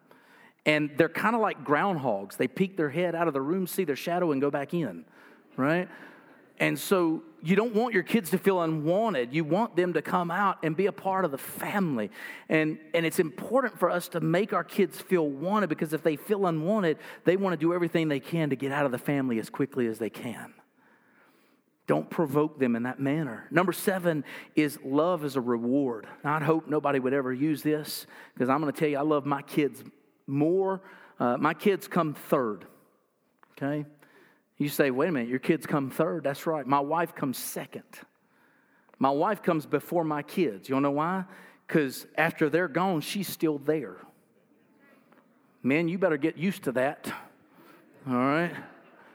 And 0.66 0.90
they're 0.98 1.08
kind 1.08 1.36
of 1.36 1.42
like 1.42 1.64
groundhogs. 1.64 2.36
They 2.36 2.48
peek 2.48 2.78
their 2.78 2.90
head 2.90 3.14
out 3.14 3.28
of 3.28 3.36
the 3.36 3.42
room, 3.42 3.68
see 3.68 3.84
their 3.84 3.96
shadow, 3.96 4.32
and 4.32 4.42
go 4.42 4.50
back 4.50 4.74
in, 4.74 5.06
right? 5.56 5.88
And 6.60 6.80
so 6.80 7.22
you 7.42 7.56
don't 7.56 7.76
want 7.76 7.94
your 7.94 8.04
kids 8.04 8.30
to 8.32 8.38
feel 8.38 8.62
unwanted. 8.62 9.34
You 9.34 9.44
want 9.44 9.76
them 9.76 9.94
to 9.94 10.02
come 10.02 10.32
out 10.32 10.58
and 10.64 10.76
be 10.76 10.88
a 10.88 10.92
part 10.92 11.26
of 11.26 11.32
the 11.32 11.38
family. 11.38 12.10
And, 12.50 12.80
and 12.94 13.06
it's 13.06 13.20
important 13.20 13.80
for 13.80 13.90
us 13.90 14.08
to 14.10 14.20
make 14.20 14.54
our 14.54 14.64
kids 14.64 15.00
feel 15.00 15.28
wanted 15.28 15.68
because 15.70 15.94
if 15.94 16.04
they 16.04 16.16
feel 16.16 16.48
unwanted, 16.48 16.98
they 17.26 17.38
want 17.38 17.54
to 17.54 17.58
do 17.58 17.74
everything 17.74 18.08
they 18.08 18.20
can 18.20 18.50
to 18.50 18.56
get 18.56 18.72
out 18.72 18.86
of 18.86 18.92
the 18.92 18.98
family 18.98 19.40
as 19.40 19.50
quickly 19.50 19.88
as 19.88 20.00
they 20.00 20.10
can. 20.10 20.54
Don't 21.86 22.10
provoke 22.10 22.60
them 22.60 22.76
in 22.76 22.84
that 22.84 23.00
manner. 23.00 23.48
Number 23.50 23.72
seven 23.72 24.26
is 24.56 24.78
love 24.84 25.24
as 25.24 25.38
a 25.38 25.42
reward. 25.42 26.06
Now, 26.24 26.36
I 26.36 26.44
hope 26.44 26.68
nobody 26.68 27.00
would 27.00 27.14
ever 27.14 27.32
use 27.32 27.64
this 27.64 28.08
because 28.34 28.50
I'm 28.50 28.60
going 28.60 28.74
to 28.74 28.78
tell 28.78 28.90
you, 28.90 28.98
I 28.98 29.04
love 29.04 29.26
my 29.26 29.42
kids 29.42 29.84
more. 30.26 30.82
Uh, 31.18 31.38
my 31.38 31.54
kids 31.54 31.88
come 31.88 32.14
third, 32.14 32.66
okay? 33.54 33.86
You 34.58 34.70
say, 34.70 34.90
wait 34.90 35.10
a 35.10 35.12
minute, 35.12 35.30
your 35.30 35.40
kids 35.40 35.66
come 35.66 35.90
third. 35.90 36.24
That's 36.24 36.48
right. 36.48 36.66
My 36.66 36.80
wife 36.80 37.14
comes 37.14 37.38
second. 37.38 37.84
My 39.00 39.12
wife 39.12 39.44
comes 39.44 39.66
before 39.66 40.04
my 40.04 40.24
kids. 40.24 40.68
You 40.70 40.80
know 40.80 40.92
why? 40.92 41.26
Because 41.68 42.08
after 42.18 42.50
they're 42.50 42.68
gone, 42.68 43.02
she's 43.02 43.28
still 43.28 43.60
there. 43.60 43.98
Man, 45.62 45.88
you 45.88 45.98
better 45.98 46.18
get 46.18 46.38
used 46.38 46.64
to 46.64 46.72
that. 46.74 47.12
All 48.08 48.16
right? 48.16 48.56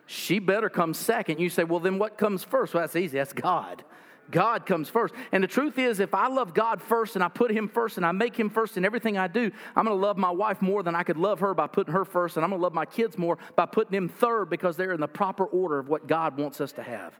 She 0.06 0.38
better 0.38 0.68
come 0.68 0.94
second. 0.94 1.40
You 1.40 1.48
say, 1.48 1.64
well, 1.64 1.80
then 1.80 1.98
what 1.98 2.18
comes 2.18 2.44
first? 2.44 2.74
Well, 2.74 2.82
that's 2.82 2.94
easy. 2.94 3.16
That's 3.16 3.32
God. 3.32 3.82
God 4.30 4.64
comes 4.66 4.88
first. 4.88 5.14
And 5.32 5.42
the 5.42 5.48
truth 5.48 5.78
is, 5.78 6.00
if 6.00 6.14
I 6.14 6.28
love 6.28 6.54
God 6.54 6.80
first 6.80 7.16
and 7.16 7.24
I 7.24 7.28
put 7.28 7.50
Him 7.50 7.68
first 7.68 7.96
and 7.96 8.06
I 8.06 8.12
make 8.12 8.38
Him 8.38 8.48
first 8.48 8.76
in 8.76 8.84
everything 8.84 9.18
I 9.18 9.28
do, 9.28 9.50
I'm 9.76 9.84
going 9.84 9.96
to 9.96 10.06
love 10.06 10.16
my 10.16 10.30
wife 10.30 10.62
more 10.62 10.82
than 10.82 10.94
I 10.94 11.02
could 11.02 11.16
love 11.16 11.40
her 11.40 11.54
by 11.54 11.66
putting 11.66 11.92
her 11.92 12.04
first. 12.04 12.36
And 12.36 12.44
I'm 12.44 12.50
going 12.50 12.60
to 12.60 12.62
love 12.62 12.74
my 12.74 12.86
kids 12.86 13.18
more 13.18 13.38
by 13.56 13.66
putting 13.66 13.92
them 13.92 14.08
third 14.08 14.48
because 14.48 14.76
they're 14.76 14.92
in 14.92 15.00
the 15.00 15.08
proper 15.08 15.44
order 15.44 15.78
of 15.78 15.88
what 15.88 16.06
God 16.06 16.38
wants 16.38 16.60
us 16.60 16.72
to 16.72 16.82
have. 16.82 17.18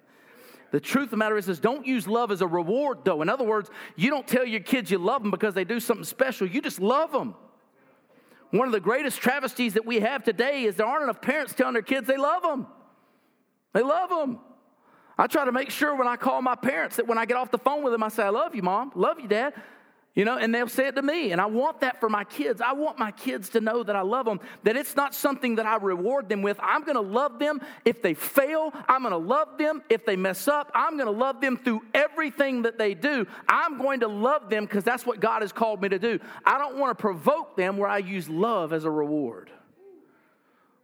The 0.71 0.81
truth 0.81 1.05
of 1.05 1.11
the 1.11 1.17
matter 1.19 1.37
is, 1.37 1.49
is 1.51 1.61
don't 1.61 1.87
use 1.87 2.09
love 2.09 2.31
as 2.31 2.41
a 2.41 2.47
reward, 2.47 3.01
though. 3.05 3.21
In 3.21 3.29
other 3.29 3.45
words, 3.45 3.71
you 3.95 4.09
don't 4.09 4.27
tell 4.27 4.47
your 4.47 4.61
kids 4.61 4.91
you 4.91 4.97
love 4.97 5.21
them 5.21 5.31
because 5.31 5.53
they 5.53 5.65
do 5.65 5.81
something 5.81 6.05
special. 6.05 6.47
You 6.47 6.63
just 6.63 6.81
love 6.81 7.13
them. 7.13 7.35
One 8.53 8.69
of 8.69 8.73
the 8.73 8.81
greatest 8.81 9.21
travesties 9.21 9.75
that 9.75 9.85
we 9.85 10.01
have 10.01 10.25
today 10.25 10.65
is 10.65 10.77
there 10.77 10.87
aren't 10.87 11.05
enough 11.05 11.21
parents 11.21 11.53
telling 11.55 11.75
their 11.75 11.83
kids 11.83 12.07
they 12.07 12.17
love 12.17 12.43
them. 12.43 12.67
They 13.75 13.83
love 13.83 14.09
them. 14.09 14.39
I 15.19 15.27
try 15.27 15.45
to 15.45 15.53
make 15.53 15.71
sure 15.71 15.95
when 15.95 16.09
I 16.09 16.17
call 16.17 16.43
my 16.43 16.55
parents 16.55 16.97
that 16.97 17.07
when 17.07 17.19
I 17.19 17.27
get 17.27 17.37
off 17.37 17.51
the 17.51 17.59
phone 17.59 17.83
with 17.83 17.93
them, 17.93 18.03
I 18.03 18.09
say, 18.09 18.23
I 18.23 18.31
love 18.31 18.55
you, 18.55 18.63
mom, 18.63 18.93
love 18.95 19.21
you, 19.21 19.29
dad. 19.29 19.55
You 20.15 20.27
know, 20.27 20.37
and 20.37 20.55
they'll 20.55 20.69
say 20.69 20.89
it 20.89 20.97
to 20.97 21.03
me. 21.03 21.33
And 21.33 21.41
I 21.41 21.47
want 21.47 21.81
that 21.81 21.99
for 21.99 22.11
my 22.11 22.25
kids. 22.25 22.61
I 22.61 22.73
want 22.73 22.99
my 22.99 23.13
kids 23.13 23.49
to 23.51 23.63
know 23.63 23.83
that 23.83 23.97
I 23.97 24.03
love 24.03 24.27
them, 24.27 24.41
that 24.63 24.77
it's 24.77 24.95
not 24.95 25.15
something 25.15 25.55
that 25.57 25.65
I 25.65 25.77
reward 25.77 26.29
them 26.29 26.43
with. 26.43 26.59
I'm 26.61 26.85
going 26.85 26.97
to 26.97 27.01
love 27.01 27.39
them 27.39 27.63
if 27.87 28.03
they 28.03 28.13
fail. 28.13 28.75
I'm 28.89 29.03
going 29.03 29.13
to 29.13 29.17
love 29.17 29.57
them 29.57 29.83
if 29.89 30.05
they 30.05 30.17
mess 30.17 30.49
up. 30.49 30.71
I'm 30.75 30.99
going 30.99 31.07
to 31.07 31.19
love 31.19 31.41
them 31.41 31.57
through 31.57 31.83
everything 31.95 32.63
that 32.63 32.77
they 32.77 32.93
do. 32.93 33.27
I'm 33.49 33.79
going 33.79 34.01
to 34.01 34.09
love 34.09 34.51
them 34.51 34.67
because 34.67 34.85
that's 34.85 35.07
what 35.07 35.19
God 35.19 35.41
has 35.41 35.53
called 35.53 35.81
me 35.81 35.89
to 35.89 35.99
do. 35.99 36.19
I 36.45 36.59
don't 36.59 36.77
want 36.77 36.97
to 36.97 37.01
provoke 37.01 37.57
them 37.57 37.79
where 37.79 37.89
I 37.89 37.99
use 37.99 38.29
love 38.29 38.75
as 38.75 38.85
a 38.85 38.91
reward. 38.91 39.51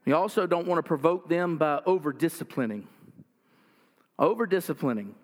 You 0.06 0.16
also 0.16 0.47
don't 0.47 0.66
want 0.66 0.78
to 0.78 0.82
provoke 0.82 1.28
them 1.28 1.58
by 1.58 1.82
over 1.85 2.14
disciplining. 2.14 2.88
Over 4.19 4.47
disciplining. 4.47 5.15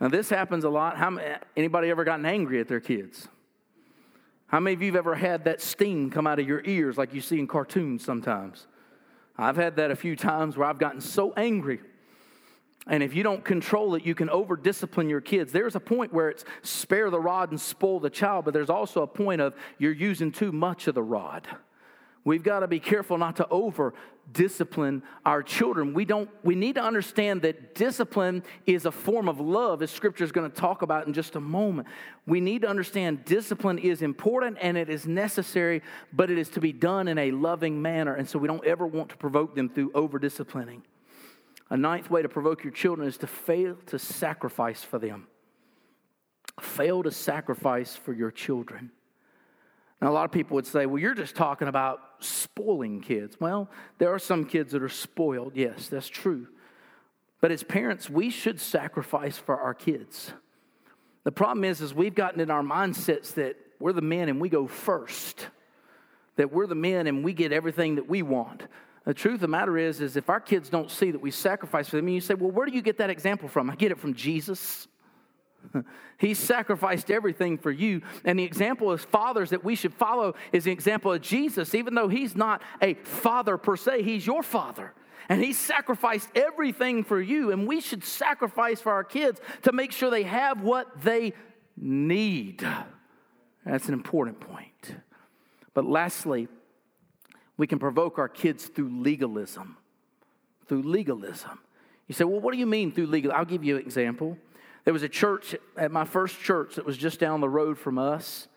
Now, 0.00 0.08
this 0.08 0.28
happens 0.28 0.64
a 0.64 0.68
lot. 0.68 0.96
How, 0.96 1.18
anybody 1.56 1.88
ever 1.90 2.04
gotten 2.04 2.26
angry 2.26 2.60
at 2.60 2.68
their 2.68 2.80
kids? 2.80 3.28
How 4.46 4.60
many 4.60 4.74
of 4.74 4.82
you 4.82 4.88
have 4.88 4.96
ever 4.96 5.14
had 5.14 5.44
that 5.44 5.60
steam 5.60 6.10
come 6.10 6.26
out 6.26 6.38
of 6.38 6.46
your 6.46 6.62
ears 6.64 6.98
like 6.98 7.14
you 7.14 7.20
see 7.20 7.38
in 7.38 7.46
cartoons 7.46 8.04
sometimes? 8.04 8.66
I've 9.36 9.56
had 9.56 9.76
that 9.76 9.90
a 9.90 9.96
few 9.96 10.16
times 10.16 10.56
where 10.56 10.68
I've 10.68 10.78
gotten 10.78 11.00
so 11.00 11.32
angry. 11.36 11.80
And 12.86 13.02
if 13.02 13.14
you 13.14 13.22
don't 13.22 13.44
control 13.44 13.94
it, 13.94 14.04
you 14.04 14.14
can 14.14 14.28
over 14.28 14.56
discipline 14.56 15.08
your 15.08 15.20
kids. 15.20 15.52
There's 15.52 15.74
a 15.74 15.80
point 15.80 16.12
where 16.12 16.28
it's 16.28 16.44
spare 16.62 17.10
the 17.10 17.18
rod 17.18 17.50
and 17.50 17.60
spoil 17.60 17.98
the 17.98 18.10
child, 18.10 18.44
but 18.44 18.52
there's 18.52 18.70
also 18.70 19.02
a 19.02 19.06
point 19.06 19.40
of 19.40 19.54
you're 19.78 19.92
using 19.92 20.30
too 20.30 20.52
much 20.52 20.86
of 20.86 20.94
the 20.94 21.02
rod. 21.02 21.48
We've 22.24 22.42
got 22.42 22.60
to 22.60 22.68
be 22.68 22.80
careful 22.80 23.18
not 23.18 23.36
to 23.36 23.48
over 23.48 23.94
discipline 24.32 25.02
our 25.24 25.42
children. 25.42 25.94
We 25.94 26.04
don't 26.04 26.28
we 26.42 26.54
need 26.54 26.74
to 26.76 26.82
understand 26.82 27.42
that 27.42 27.74
discipline 27.74 28.42
is 28.66 28.86
a 28.86 28.92
form 28.92 29.28
of 29.28 29.40
love 29.40 29.82
as 29.82 29.90
scripture 29.90 30.24
is 30.24 30.32
going 30.32 30.50
to 30.50 30.56
talk 30.56 30.82
about 30.82 31.06
in 31.06 31.12
just 31.12 31.36
a 31.36 31.40
moment. 31.40 31.88
We 32.26 32.40
need 32.40 32.62
to 32.62 32.68
understand 32.68 33.24
discipline 33.24 33.78
is 33.78 34.02
important 34.02 34.58
and 34.60 34.76
it 34.76 34.88
is 34.88 35.06
necessary, 35.06 35.82
but 36.12 36.30
it 36.30 36.38
is 36.38 36.48
to 36.50 36.60
be 36.60 36.72
done 36.72 37.08
in 37.08 37.18
a 37.18 37.30
loving 37.30 37.80
manner 37.80 38.14
and 38.14 38.28
so 38.28 38.38
we 38.38 38.48
don't 38.48 38.64
ever 38.64 38.86
want 38.86 39.10
to 39.10 39.16
provoke 39.16 39.54
them 39.54 39.68
through 39.68 39.92
over 39.94 40.18
disciplining. 40.18 40.82
A 41.70 41.76
ninth 41.76 42.10
way 42.10 42.22
to 42.22 42.28
provoke 42.28 42.62
your 42.62 42.72
children 42.72 43.08
is 43.08 43.16
to 43.18 43.26
fail 43.26 43.76
to 43.86 43.98
sacrifice 43.98 44.82
for 44.82 44.98
them. 44.98 45.26
Fail 46.60 47.02
to 47.02 47.10
sacrifice 47.10 47.96
for 47.96 48.12
your 48.12 48.30
children. 48.30 48.90
Now, 50.04 50.10
a 50.10 50.12
lot 50.12 50.26
of 50.26 50.32
people 50.32 50.56
would 50.56 50.66
say, 50.66 50.84
well, 50.84 51.00
you're 51.00 51.14
just 51.14 51.34
talking 51.34 51.66
about 51.66 51.98
spoiling 52.18 53.00
kids. 53.00 53.38
Well, 53.40 53.70
there 53.96 54.12
are 54.12 54.18
some 54.18 54.44
kids 54.44 54.72
that 54.72 54.82
are 54.82 54.88
spoiled. 54.90 55.52
Yes, 55.56 55.88
that's 55.88 56.08
true. 56.08 56.46
But 57.40 57.52
as 57.52 57.62
parents, 57.62 58.10
we 58.10 58.28
should 58.28 58.60
sacrifice 58.60 59.38
for 59.38 59.58
our 59.58 59.72
kids. 59.72 60.34
The 61.22 61.32
problem 61.32 61.64
is, 61.64 61.80
is 61.80 61.94
we've 61.94 62.14
gotten 62.14 62.38
in 62.40 62.50
our 62.50 62.60
mindsets 62.60 63.32
that 63.36 63.56
we're 63.80 63.94
the 63.94 64.02
men 64.02 64.28
and 64.28 64.42
we 64.42 64.50
go 64.50 64.66
first. 64.66 65.48
That 66.36 66.52
we're 66.52 66.66
the 66.66 66.74
men 66.74 67.06
and 67.06 67.24
we 67.24 67.32
get 67.32 67.50
everything 67.50 67.94
that 67.94 68.06
we 68.06 68.20
want. 68.20 68.64
The 69.06 69.14
truth 69.14 69.36
of 69.36 69.40
the 69.40 69.48
matter 69.48 69.78
is, 69.78 70.02
is 70.02 70.18
if 70.18 70.28
our 70.28 70.38
kids 70.38 70.68
don't 70.68 70.90
see 70.90 71.12
that 71.12 71.22
we 71.22 71.30
sacrifice 71.30 71.88
for 71.88 71.96
them, 71.96 72.08
and 72.08 72.14
you 72.14 72.20
say, 72.20 72.34
well, 72.34 72.50
where 72.50 72.66
do 72.66 72.72
you 72.72 72.82
get 72.82 72.98
that 72.98 73.08
example 73.08 73.48
from? 73.48 73.70
I 73.70 73.74
get 73.74 73.90
it 73.90 73.98
from 73.98 74.12
Jesus. 74.12 74.86
He 76.16 76.34
sacrificed 76.34 77.10
everything 77.10 77.58
for 77.58 77.70
you. 77.70 78.00
And 78.24 78.38
the 78.38 78.44
example 78.44 78.92
as 78.92 79.04
fathers 79.04 79.50
that 79.50 79.64
we 79.64 79.74
should 79.74 79.92
follow 79.92 80.34
is 80.52 80.64
the 80.64 80.72
example 80.72 81.12
of 81.12 81.20
Jesus. 81.20 81.74
Even 81.74 81.94
though 81.94 82.08
he's 82.08 82.36
not 82.36 82.62
a 82.80 82.94
father 82.94 83.58
per 83.58 83.76
se, 83.76 84.02
he's 84.02 84.26
your 84.26 84.42
father. 84.42 84.94
And 85.28 85.42
he 85.42 85.52
sacrificed 85.52 86.28
everything 86.34 87.02
for 87.02 87.20
you. 87.20 87.50
And 87.50 87.66
we 87.66 87.80
should 87.80 88.04
sacrifice 88.04 88.80
for 88.80 88.92
our 88.92 89.04
kids 89.04 89.40
to 89.62 89.72
make 89.72 89.92
sure 89.92 90.10
they 90.10 90.22
have 90.22 90.62
what 90.62 91.02
they 91.02 91.32
need. 91.76 92.66
That's 93.66 93.88
an 93.88 93.94
important 93.94 94.40
point. 94.40 94.94
But 95.72 95.84
lastly, 95.84 96.48
we 97.56 97.66
can 97.66 97.78
provoke 97.78 98.18
our 98.18 98.28
kids 98.28 98.66
through 98.66 99.02
legalism. 99.02 99.76
Through 100.68 100.82
legalism. 100.82 101.58
You 102.06 102.14
say, 102.14 102.24
well, 102.24 102.40
what 102.40 102.52
do 102.52 102.58
you 102.58 102.66
mean 102.66 102.92
through 102.92 103.06
legal? 103.06 103.32
I'll 103.32 103.44
give 103.44 103.64
you 103.64 103.76
an 103.76 103.82
example. 103.82 104.38
There 104.84 104.92
was 104.92 105.02
a 105.02 105.08
church 105.08 105.54
at 105.76 105.90
my 105.90 106.04
first 106.04 106.40
church 106.40 106.76
that 106.76 106.84
was 106.84 106.96
just 106.96 107.18
down 107.18 107.40
the 107.40 107.48
road 107.48 107.78
from 107.78 107.98
us, 107.98 108.48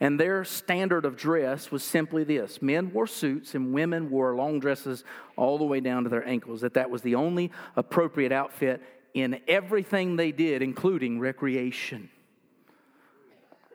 and 0.00 0.18
their 0.18 0.44
standard 0.44 1.04
of 1.04 1.16
dress 1.16 1.70
was 1.70 1.84
simply 1.84 2.24
this 2.24 2.62
men 2.62 2.90
wore 2.92 3.06
suits 3.06 3.54
and 3.54 3.74
women 3.74 4.10
wore 4.10 4.34
long 4.34 4.58
dresses 4.58 5.04
all 5.36 5.58
the 5.58 5.64
way 5.64 5.80
down 5.80 6.04
to 6.04 6.08
their 6.08 6.26
ankles, 6.26 6.62
that 6.62 6.74
that 6.74 6.90
was 6.90 7.02
the 7.02 7.14
only 7.14 7.50
appropriate 7.76 8.32
outfit 8.32 8.82
in 9.12 9.40
everything 9.46 10.16
they 10.16 10.32
did, 10.32 10.62
including 10.62 11.20
recreation. 11.20 12.08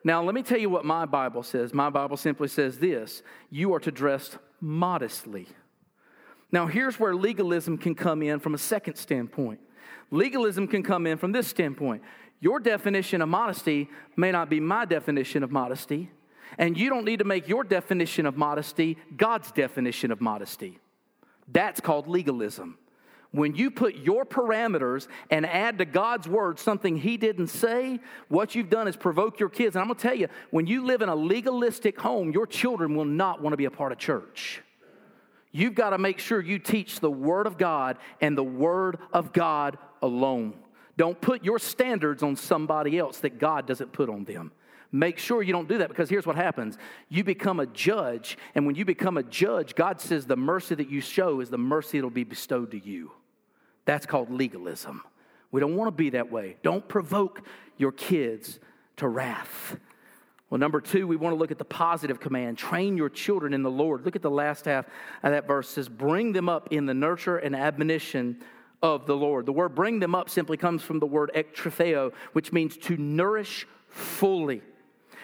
Now, 0.03 0.23
let 0.23 0.35
me 0.35 0.43
tell 0.43 0.59
you 0.59 0.69
what 0.69 0.85
my 0.85 1.05
Bible 1.05 1.43
says. 1.43 1.73
My 1.73 1.89
Bible 1.89 2.17
simply 2.17 2.47
says 2.47 2.79
this 2.79 3.21
you 3.49 3.73
are 3.73 3.79
to 3.81 3.91
dress 3.91 4.37
modestly. 4.61 5.47
Now, 6.51 6.67
here's 6.67 6.99
where 6.99 7.15
legalism 7.15 7.77
can 7.77 7.95
come 7.95 8.21
in 8.21 8.39
from 8.39 8.53
a 8.53 8.57
second 8.57 8.95
standpoint. 8.95 9.59
Legalism 10.11 10.67
can 10.67 10.83
come 10.83 11.07
in 11.07 11.17
from 11.17 11.31
this 11.31 11.47
standpoint. 11.47 12.01
Your 12.39 12.59
definition 12.59 13.21
of 13.21 13.29
modesty 13.29 13.89
may 14.15 14.31
not 14.31 14.49
be 14.49 14.59
my 14.59 14.85
definition 14.85 15.43
of 15.43 15.51
modesty, 15.51 16.11
and 16.57 16.77
you 16.77 16.89
don't 16.89 17.05
need 17.05 17.19
to 17.19 17.25
make 17.25 17.47
your 17.47 17.63
definition 17.63 18.25
of 18.25 18.37
modesty 18.37 18.97
God's 19.17 19.51
definition 19.51 20.11
of 20.11 20.21
modesty. 20.21 20.79
That's 21.47 21.79
called 21.79 22.07
legalism. 22.07 22.77
When 23.31 23.53
you 23.55 23.69
put 23.69 23.95
your 23.95 24.25
parameters 24.25 25.07
and 25.29 25.45
add 25.45 25.79
to 25.79 25.85
God's 25.85 26.27
word 26.27 26.57
something 26.57 26.95
He 26.95 27.17
didn't 27.17 27.47
say, 27.47 27.99
what 28.29 28.55
you've 28.55 28.69
done 28.69 28.87
is 28.87 28.95
provoke 28.95 29.39
your 29.39 29.49
kids. 29.49 29.75
And 29.75 29.81
I'm 29.81 29.89
gonna 29.89 29.99
tell 29.99 30.15
you, 30.15 30.29
when 30.51 30.67
you 30.67 30.85
live 30.85 31.01
in 31.01 31.09
a 31.09 31.15
legalistic 31.15 31.99
home, 31.99 32.31
your 32.31 32.47
children 32.47 32.95
will 32.95 33.05
not 33.05 33.41
wanna 33.41 33.57
be 33.57 33.65
a 33.65 33.71
part 33.71 33.91
of 33.91 33.97
church. 33.97 34.61
You've 35.55 35.73
got 35.73 35.91
to 35.91 35.97
make 35.97 36.19
sure 36.19 36.41
you 36.41 36.59
teach 36.59 36.99
the 36.99 37.09
Word 37.09 37.47
of 37.47 37.57
God 37.57 37.97
and 38.19 38.37
the 38.37 38.43
Word 38.43 38.97
of 39.13 39.31
God 39.31 39.77
alone. 40.01 40.53
Don't 40.97 41.19
put 41.21 41.45
your 41.45 41.59
standards 41.59 42.23
on 42.23 42.35
somebody 42.35 42.99
else 42.99 43.19
that 43.19 43.39
God 43.39 43.65
doesn't 43.65 43.93
put 43.93 44.09
on 44.09 44.25
them. 44.25 44.51
Make 44.91 45.17
sure 45.17 45.41
you 45.41 45.53
don't 45.53 45.69
do 45.69 45.77
that 45.77 45.87
because 45.87 46.09
here's 46.09 46.27
what 46.27 46.35
happens. 46.35 46.77
You 47.07 47.23
become 47.23 47.61
a 47.61 47.67
judge, 47.67 48.37
and 48.53 48.65
when 48.65 48.75
you 48.75 48.83
become 48.83 49.15
a 49.15 49.23
judge, 49.23 49.75
God 49.75 50.01
says 50.01 50.25
the 50.25 50.35
mercy 50.35 50.75
that 50.75 50.89
you 50.89 50.99
show 50.99 51.39
is 51.39 51.49
the 51.49 51.57
mercy 51.57 51.99
that'll 51.99 52.09
be 52.09 52.25
bestowed 52.25 52.71
to 52.71 52.77
you. 52.77 53.13
That's 53.85 54.05
called 54.05 54.29
legalism. 54.29 55.03
We 55.51 55.61
don't 55.61 55.77
want 55.77 55.87
to 55.87 55.95
be 55.95 56.09
that 56.09 56.29
way. 56.29 56.57
Don't 56.63 56.85
provoke 56.85 57.43
your 57.77 57.93
kids 57.93 58.59
to 58.97 59.07
wrath. 59.07 59.77
Well, 60.55 60.61
number 60.61 60.79
two, 60.79 61.05
we 61.05 61.17
want 61.17 61.33
to 61.33 61.37
look 61.37 61.51
at 61.51 61.57
the 61.57 61.65
positive 61.65 62.21
command 62.21 62.57
train 62.57 62.95
your 62.95 63.09
children 63.09 63.53
in 63.53 63.61
the 63.61 63.69
Lord. 63.69 64.05
Look 64.05 64.15
at 64.15 64.21
the 64.21 64.31
last 64.31 64.63
half 64.63 64.85
of 65.21 65.31
that 65.33 65.45
verse. 65.45 65.67
It 65.67 65.73
says, 65.73 65.89
Bring 65.89 66.31
them 66.31 66.47
up 66.47 66.69
in 66.71 66.85
the 66.85 66.93
nurture 66.93 67.39
and 67.39 67.53
admonition 67.53 68.41
of 68.81 69.05
the 69.05 69.17
Lord. 69.17 69.47
The 69.47 69.51
word 69.51 69.75
bring 69.75 69.99
them 69.99 70.15
up 70.15 70.29
simply 70.29 70.55
comes 70.55 70.81
from 70.81 70.99
the 70.99 71.07
word 71.07 71.29
ektrotheo, 71.35 72.13
which 72.31 72.53
means 72.53 72.77
to 72.77 72.95
nourish 72.95 73.67
fully. 73.89 74.61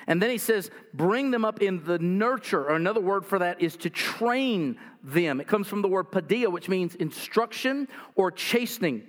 And 0.06 0.22
then 0.22 0.32
he 0.32 0.38
says, 0.38 0.70
bring 0.94 1.32
them 1.32 1.46
up 1.46 1.62
in 1.62 1.82
the 1.86 1.98
nurture, 1.98 2.66
or 2.66 2.76
another 2.76 3.00
word 3.00 3.26
for 3.26 3.40
that 3.40 3.62
is 3.62 3.78
to 3.78 3.90
train 3.90 4.78
them. 5.02 5.40
It 5.40 5.48
comes 5.48 5.70
from 5.70 5.82
the 5.82 5.88
word 5.88 6.12
padia, 6.12 6.52
which 6.52 6.68
means 6.68 6.96
instruction 6.96 7.88
or 8.16 8.32
chastening. 8.32 9.04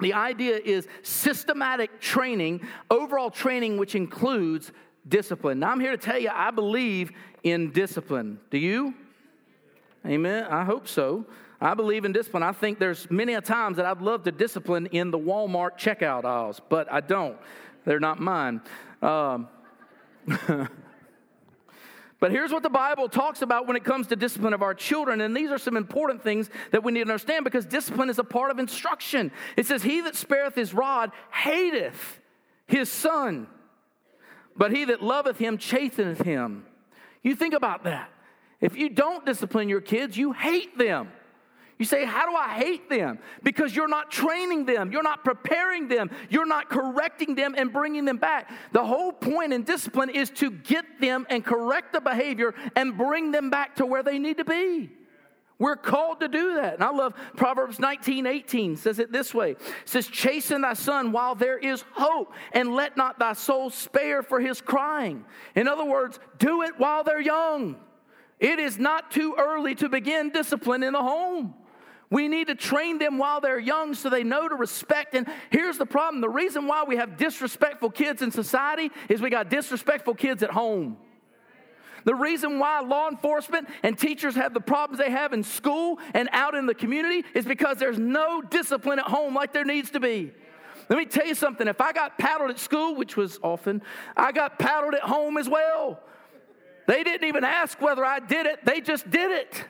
The 0.00 0.14
idea 0.14 0.56
is 0.56 0.88
systematic 1.02 2.00
training, 2.00 2.66
overall 2.90 3.30
training, 3.30 3.76
which 3.76 3.94
includes 3.94 4.72
discipline. 5.08 5.60
Now, 5.60 5.70
I'm 5.70 5.80
here 5.80 5.92
to 5.92 5.98
tell 5.98 6.18
you, 6.18 6.30
I 6.32 6.50
believe 6.50 7.12
in 7.42 7.70
discipline. 7.70 8.38
Do 8.50 8.58
you? 8.58 8.94
Amen. 10.06 10.44
I 10.44 10.64
hope 10.64 10.88
so. 10.88 11.26
I 11.60 11.74
believe 11.74 12.04
in 12.04 12.12
discipline. 12.12 12.42
I 12.42 12.52
think 12.52 12.78
there's 12.78 13.10
many 13.10 13.34
a 13.34 13.40
times 13.40 13.76
that 13.76 13.86
I'd 13.86 14.02
love 14.02 14.24
to 14.24 14.32
discipline 14.32 14.86
in 14.86 15.10
the 15.10 15.18
Walmart 15.18 15.78
checkout 15.78 16.24
aisles, 16.24 16.60
but 16.68 16.90
I 16.92 17.00
don't. 17.00 17.36
They're 17.84 18.00
not 18.00 18.20
mine. 18.20 18.60
Um, 19.00 19.48
But 22.22 22.30
here's 22.30 22.52
what 22.52 22.62
the 22.62 22.70
Bible 22.70 23.08
talks 23.08 23.42
about 23.42 23.66
when 23.66 23.76
it 23.76 23.82
comes 23.82 24.06
to 24.06 24.14
discipline 24.14 24.54
of 24.54 24.62
our 24.62 24.74
children. 24.74 25.22
And 25.22 25.36
these 25.36 25.50
are 25.50 25.58
some 25.58 25.76
important 25.76 26.22
things 26.22 26.50
that 26.70 26.84
we 26.84 26.92
need 26.92 27.00
to 27.00 27.10
understand 27.10 27.42
because 27.42 27.66
discipline 27.66 28.08
is 28.08 28.20
a 28.20 28.22
part 28.22 28.52
of 28.52 28.60
instruction. 28.60 29.32
It 29.56 29.66
says, 29.66 29.82
He 29.82 30.02
that 30.02 30.14
spareth 30.14 30.54
his 30.54 30.72
rod 30.72 31.10
hateth 31.32 32.20
his 32.68 32.88
son, 32.88 33.48
but 34.56 34.72
he 34.72 34.84
that 34.86 35.02
loveth 35.02 35.38
him 35.38 35.58
chasteneth 35.58 36.22
him. 36.22 36.64
You 37.22 37.34
think 37.34 37.54
about 37.54 37.84
that. 37.84 38.10
If 38.60 38.76
you 38.76 38.88
don't 38.88 39.26
discipline 39.26 39.68
your 39.68 39.80
kids, 39.80 40.16
you 40.16 40.32
hate 40.32 40.78
them. 40.78 41.08
You 41.78 41.86
say, 41.86 42.04
How 42.04 42.30
do 42.30 42.36
I 42.36 42.50
hate 42.50 42.88
them? 42.88 43.18
Because 43.42 43.74
you're 43.74 43.88
not 43.88 44.10
training 44.10 44.66
them, 44.66 44.92
you're 44.92 45.02
not 45.02 45.24
preparing 45.24 45.88
them, 45.88 46.10
you're 46.30 46.46
not 46.46 46.70
correcting 46.70 47.34
them 47.34 47.56
and 47.58 47.72
bringing 47.72 48.04
them 48.04 48.18
back. 48.18 48.50
The 48.70 48.84
whole 48.84 49.12
point 49.12 49.52
in 49.52 49.64
discipline 49.64 50.10
is 50.10 50.30
to 50.30 50.52
get 50.52 50.84
them 51.00 51.26
and 51.28 51.44
correct 51.44 51.92
the 51.92 52.00
behavior 52.00 52.54
and 52.76 52.96
bring 52.96 53.32
them 53.32 53.50
back 53.50 53.76
to 53.76 53.86
where 53.86 54.04
they 54.04 54.20
need 54.20 54.36
to 54.36 54.44
be. 54.44 54.90
We're 55.62 55.76
called 55.76 56.18
to 56.18 56.26
do 56.26 56.54
that. 56.54 56.74
And 56.74 56.82
I 56.82 56.90
love 56.90 57.14
Proverbs 57.36 57.78
19 57.78 58.26
18 58.26 58.76
says 58.76 58.98
it 58.98 59.12
this 59.12 59.32
way. 59.32 59.52
It 59.52 59.60
says, 59.84 60.08
Chasten 60.08 60.62
thy 60.62 60.74
son 60.74 61.12
while 61.12 61.36
there 61.36 61.56
is 61.56 61.84
hope, 61.92 62.32
and 62.50 62.74
let 62.74 62.96
not 62.96 63.20
thy 63.20 63.34
soul 63.34 63.70
spare 63.70 64.24
for 64.24 64.40
his 64.40 64.60
crying. 64.60 65.24
In 65.54 65.68
other 65.68 65.84
words, 65.84 66.18
do 66.38 66.62
it 66.62 66.80
while 66.80 67.04
they're 67.04 67.20
young. 67.20 67.76
It 68.40 68.58
is 68.58 68.76
not 68.76 69.12
too 69.12 69.36
early 69.38 69.76
to 69.76 69.88
begin 69.88 70.30
discipline 70.30 70.82
in 70.82 70.94
the 70.94 71.02
home. 71.02 71.54
We 72.10 72.26
need 72.26 72.48
to 72.48 72.56
train 72.56 72.98
them 72.98 73.16
while 73.16 73.40
they're 73.40 73.60
young 73.60 73.94
so 73.94 74.10
they 74.10 74.24
know 74.24 74.48
to 74.48 74.56
respect. 74.56 75.14
And 75.14 75.28
here's 75.50 75.78
the 75.78 75.86
problem 75.86 76.20
the 76.20 76.28
reason 76.28 76.66
why 76.66 76.82
we 76.82 76.96
have 76.96 77.16
disrespectful 77.16 77.90
kids 77.90 78.20
in 78.20 78.32
society 78.32 78.90
is 79.08 79.20
we 79.20 79.30
got 79.30 79.48
disrespectful 79.48 80.14
kids 80.14 80.42
at 80.42 80.50
home. 80.50 80.96
The 82.04 82.14
reason 82.14 82.58
why 82.58 82.80
law 82.80 83.08
enforcement 83.08 83.68
and 83.82 83.98
teachers 83.98 84.34
have 84.34 84.54
the 84.54 84.60
problems 84.60 84.98
they 84.98 85.10
have 85.10 85.32
in 85.32 85.42
school 85.42 85.98
and 86.14 86.28
out 86.32 86.54
in 86.54 86.66
the 86.66 86.74
community 86.74 87.24
is 87.34 87.44
because 87.44 87.78
there's 87.78 87.98
no 87.98 88.42
discipline 88.42 88.98
at 88.98 89.06
home 89.06 89.34
like 89.34 89.52
there 89.52 89.64
needs 89.64 89.90
to 89.90 90.00
be. 90.00 90.32
Let 90.88 90.98
me 90.98 91.06
tell 91.06 91.26
you 91.26 91.34
something. 91.34 91.68
If 91.68 91.80
I 91.80 91.92
got 91.92 92.18
paddled 92.18 92.50
at 92.50 92.58
school, 92.58 92.96
which 92.96 93.16
was 93.16 93.38
often, 93.42 93.82
I 94.16 94.32
got 94.32 94.58
paddled 94.58 94.94
at 94.94 95.02
home 95.02 95.36
as 95.36 95.48
well. 95.48 96.00
They 96.88 97.04
didn't 97.04 97.26
even 97.28 97.44
ask 97.44 97.80
whether 97.80 98.04
I 98.04 98.18
did 98.18 98.46
it, 98.46 98.64
they 98.64 98.80
just 98.80 99.08
did 99.08 99.30
it 99.30 99.64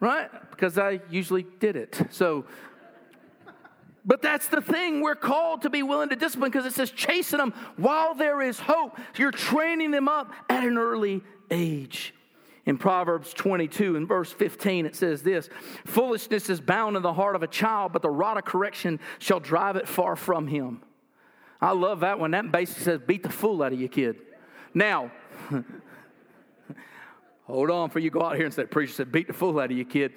right? 0.00 0.28
Because 0.50 0.78
I 0.78 1.00
usually 1.10 1.46
did 1.58 1.76
it. 1.76 2.00
So, 2.10 2.44
but 4.08 4.20
that's 4.22 4.48
the 4.48 4.60
thing. 4.60 5.00
We're 5.00 5.14
called 5.14 5.62
to 5.62 5.70
be 5.70 5.84
willing 5.84 6.08
to 6.08 6.16
discipline 6.16 6.50
because 6.50 6.66
it 6.66 6.72
says 6.72 6.90
chasing 6.90 7.38
them 7.38 7.52
while 7.76 8.14
there 8.14 8.42
is 8.42 8.58
hope. 8.58 8.98
You're 9.16 9.30
training 9.30 9.92
them 9.92 10.08
up 10.08 10.32
at 10.48 10.64
an 10.64 10.76
early 10.76 11.22
age. 11.50 12.12
In 12.66 12.76
Proverbs 12.76 13.32
22 13.32 13.96
and 13.96 14.08
verse 14.08 14.32
15, 14.32 14.84
it 14.86 14.96
says 14.96 15.22
this 15.22 15.48
Foolishness 15.86 16.50
is 16.50 16.60
bound 16.60 16.96
in 16.96 17.02
the 17.02 17.12
heart 17.12 17.36
of 17.36 17.42
a 17.42 17.46
child, 17.46 17.92
but 17.92 18.02
the 18.02 18.10
rod 18.10 18.36
of 18.36 18.44
correction 18.44 18.98
shall 19.20 19.40
drive 19.40 19.76
it 19.76 19.86
far 19.86 20.16
from 20.16 20.48
him. 20.48 20.82
I 21.60 21.70
love 21.70 22.00
that 22.00 22.18
one. 22.18 22.32
That 22.32 22.50
basically 22.50 22.84
says, 22.84 23.00
beat 23.06 23.22
the 23.22 23.30
fool 23.30 23.62
out 23.62 23.72
of 23.72 23.78
your 23.78 23.88
kid. 23.88 24.16
Now, 24.74 25.12
Hold 27.48 27.70
on 27.70 27.88
for 27.88 27.98
you 27.98 28.10
go 28.10 28.22
out 28.22 28.36
here 28.36 28.44
and 28.44 28.52
say, 28.52 28.64
preacher 28.64 28.92
said, 28.92 29.10
beat 29.10 29.26
the 29.26 29.32
fool 29.32 29.58
out 29.58 29.70
of 29.70 29.76
you, 29.76 29.86
kid. 29.86 30.12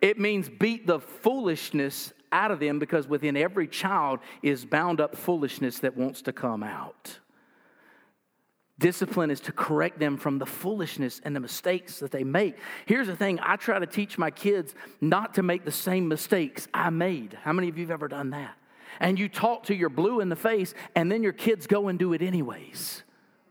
It 0.00 0.18
means 0.18 0.48
beat 0.48 0.86
the 0.86 1.00
foolishness 1.00 2.14
out 2.32 2.50
of 2.50 2.60
them 2.60 2.78
because 2.78 3.06
within 3.06 3.36
every 3.36 3.68
child 3.68 4.20
is 4.42 4.64
bound 4.64 5.00
up 5.00 5.16
foolishness 5.16 5.80
that 5.80 5.96
wants 5.96 6.22
to 6.22 6.32
come 6.32 6.62
out. 6.62 7.18
Discipline 8.78 9.30
is 9.30 9.40
to 9.40 9.52
correct 9.52 10.00
them 10.00 10.16
from 10.16 10.38
the 10.38 10.46
foolishness 10.46 11.20
and 11.24 11.36
the 11.36 11.40
mistakes 11.40 12.00
that 12.00 12.10
they 12.10 12.24
make. 12.24 12.56
Here's 12.86 13.06
the 13.06 13.14
thing 13.14 13.38
I 13.40 13.56
try 13.56 13.78
to 13.78 13.86
teach 13.86 14.18
my 14.18 14.30
kids 14.30 14.74
not 15.00 15.34
to 15.34 15.42
make 15.42 15.64
the 15.64 15.70
same 15.70 16.08
mistakes 16.08 16.66
I 16.74 16.90
made. 16.90 17.38
How 17.42 17.52
many 17.52 17.68
of 17.68 17.78
you 17.78 17.84
have 17.84 17.92
ever 17.92 18.08
done 18.08 18.30
that? 18.30 18.56
And 18.98 19.18
you 19.18 19.28
talk 19.28 19.64
to 19.64 19.74
your 19.74 19.88
blue 19.88 20.20
in 20.20 20.28
the 20.28 20.36
face, 20.36 20.74
and 20.94 21.10
then 21.10 21.22
your 21.22 21.32
kids 21.32 21.66
go 21.66 21.88
and 21.88 21.98
do 21.98 22.12
it 22.12 22.22
anyways, 22.22 23.02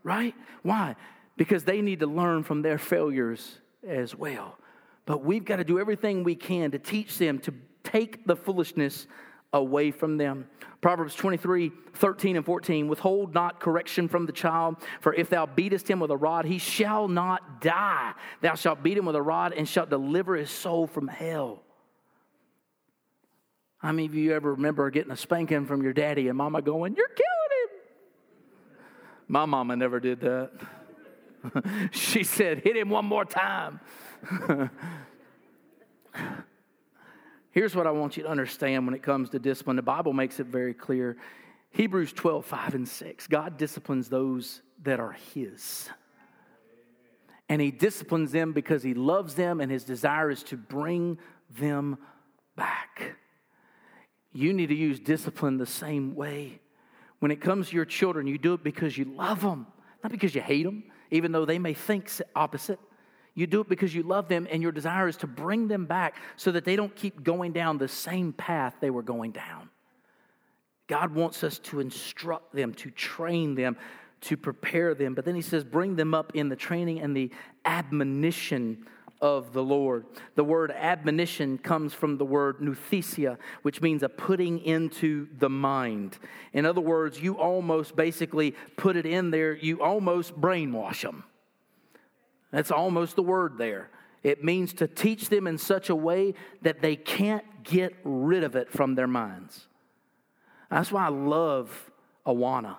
right? 0.04 0.34
Why? 0.62 0.96
because 1.36 1.64
they 1.64 1.80
need 1.82 2.00
to 2.00 2.06
learn 2.06 2.42
from 2.42 2.62
their 2.62 2.78
failures 2.78 3.58
as 3.86 4.14
well. 4.14 4.56
But 5.06 5.24
we've 5.24 5.44
got 5.44 5.56
to 5.56 5.64
do 5.64 5.80
everything 5.80 6.24
we 6.24 6.34
can 6.34 6.70
to 6.72 6.78
teach 6.78 7.18
them 7.18 7.38
to 7.40 7.54
take 7.84 8.26
the 8.26 8.36
foolishness 8.36 9.06
away 9.52 9.90
from 9.90 10.16
them. 10.16 10.46
Proverbs 10.80 11.14
23 11.14 11.70
13 11.94 12.36
and 12.36 12.44
14 12.44 12.88
Withhold 12.88 13.34
not 13.34 13.60
correction 13.60 14.08
from 14.08 14.26
the 14.26 14.32
child, 14.32 14.76
for 15.00 15.14
if 15.14 15.30
thou 15.30 15.46
beatest 15.46 15.88
him 15.88 16.00
with 16.00 16.10
a 16.10 16.16
rod, 16.16 16.44
he 16.44 16.58
shall 16.58 17.06
not 17.06 17.60
die. 17.60 18.12
Thou 18.40 18.54
shalt 18.54 18.82
beat 18.82 18.98
him 18.98 19.04
with 19.04 19.14
a 19.14 19.22
rod 19.22 19.52
and 19.52 19.68
shalt 19.68 19.90
deliver 19.90 20.36
his 20.36 20.50
soul 20.50 20.86
from 20.86 21.06
hell. 21.08 21.62
How 23.78 23.92
many 23.92 24.06
of 24.06 24.14
you 24.14 24.32
ever 24.32 24.52
remember 24.52 24.90
getting 24.90 25.12
a 25.12 25.16
spanking 25.16 25.66
from 25.66 25.82
your 25.82 25.92
daddy 25.92 26.28
and 26.28 26.38
mama 26.38 26.62
going, 26.62 26.94
You're 26.96 27.08
killing 27.08 27.20
him? 27.62 27.80
My 29.28 29.44
mama 29.44 29.76
never 29.76 30.00
did 30.00 30.20
that. 30.20 30.50
she 31.90 32.24
said, 32.24 32.58
Hit 32.60 32.76
him 32.76 32.90
one 32.90 33.04
more 33.04 33.24
time. 33.24 33.80
Here's 37.52 37.76
what 37.76 37.86
I 37.86 37.90
want 37.90 38.16
you 38.16 38.24
to 38.24 38.28
understand 38.28 38.86
when 38.86 38.94
it 38.94 39.02
comes 39.02 39.30
to 39.30 39.38
discipline. 39.38 39.76
The 39.76 39.82
Bible 39.82 40.12
makes 40.12 40.40
it 40.40 40.46
very 40.46 40.74
clear. 40.74 41.16
Hebrews 41.70 42.12
12, 42.12 42.44
5 42.44 42.74
and 42.74 42.88
6. 42.88 43.26
God 43.28 43.56
disciplines 43.56 44.08
those 44.08 44.62
that 44.82 45.00
are 45.00 45.12
His. 45.34 45.88
And 47.48 47.60
He 47.60 47.70
disciplines 47.70 48.32
them 48.32 48.52
because 48.52 48.82
He 48.82 48.94
loves 48.94 49.34
them 49.34 49.60
and 49.60 49.70
His 49.70 49.84
desire 49.84 50.30
is 50.30 50.42
to 50.44 50.56
bring 50.56 51.18
them 51.50 51.98
back. 52.56 53.16
You 54.32 54.52
need 54.52 54.68
to 54.68 54.74
use 54.74 54.98
discipline 54.98 55.58
the 55.58 55.66
same 55.66 56.14
way. 56.14 56.60
When 57.20 57.30
it 57.30 57.40
comes 57.40 57.68
to 57.68 57.76
your 57.76 57.84
children, 57.84 58.26
you 58.26 58.38
do 58.38 58.54
it 58.54 58.64
because 58.64 58.96
you 58.98 59.04
love 59.04 59.42
them, 59.42 59.66
not 60.02 60.10
because 60.10 60.34
you 60.34 60.40
hate 60.40 60.64
them 60.64 60.84
even 61.12 61.30
though 61.30 61.44
they 61.44 61.58
may 61.58 61.74
think 61.74 62.10
opposite. 62.34 62.80
You 63.34 63.46
do 63.46 63.60
it 63.60 63.68
because 63.68 63.94
you 63.94 64.02
love 64.02 64.28
them 64.28 64.46
and 64.50 64.62
your 64.62 64.72
desire 64.72 65.08
is 65.08 65.16
to 65.18 65.26
bring 65.26 65.68
them 65.68 65.86
back 65.86 66.16
so 66.36 66.52
that 66.52 66.64
they 66.64 66.76
don't 66.76 66.94
keep 66.94 67.22
going 67.22 67.52
down 67.52 67.78
the 67.78 67.88
same 67.88 68.32
path 68.32 68.74
they 68.80 68.90
were 68.90 69.02
going 69.02 69.32
down. 69.32 69.70
God 70.86 71.14
wants 71.14 71.42
us 71.42 71.58
to 71.60 71.80
instruct 71.80 72.54
them, 72.54 72.74
to 72.74 72.90
train 72.90 73.54
them, 73.54 73.76
to 74.22 74.36
prepare 74.36 74.94
them. 74.94 75.14
But 75.14 75.24
then 75.24 75.34
he 75.34 75.42
says, 75.42 75.64
bring 75.64 75.96
them 75.96 76.12
up 76.12 76.32
in 76.34 76.48
the 76.48 76.56
training 76.56 77.00
and 77.00 77.16
the 77.16 77.30
admonition 77.64 78.86
of 79.22 79.52
the 79.52 79.62
Lord. 79.62 80.04
The 80.34 80.44
word 80.44 80.72
admonition 80.72 81.56
comes 81.56 81.94
from 81.94 82.18
the 82.18 82.24
word 82.24 82.58
nouthesia, 82.58 83.38
which 83.62 83.80
means 83.80 84.02
a 84.02 84.08
putting 84.08 84.58
into 84.58 85.28
the 85.38 85.48
mind. 85.48 86.18
In 86.52 86.66
other 86.66 86.80
words, 86.80 87.22
you 87.22 87.38
almost 87.38 87.94
basically 87.96 88.54
put 88.76 88.96
it 88.96 89.06
in 89.06 89.30
there, 89.30 89.54
you 89.54 89.80
almost 89.80 90.38
brainwash 90.38 91.02
them. 91.02 91.24
That's 92.52 92.70
almost 92.70 93.16
the 93.16 93.22
word 93.22 93.58
there. 93.58 93.90
It 94.22 94.44
means 94.44 94.72
to 94.74 94.86
teach 94.86 95.28
them 95.28 95.48
in 95.48 95.58
such 95.58 95.90
a 95.90 95.96
way 95.96 96.34
that 96.60 96.80
they 96.80 96.94
can't 96.94 97.44
get 97.64 97.96
rid 98.04 98.44
of 98.44 98.54
it 98.54 98.70
from 98.70 98.94
their 98.94 99.08
minds. 99.08 99.66
That's 100.70 100.92
why 100.92 101.06
I 101.06 101.08
love 101.08 101.90
Awana. 102.26 102.76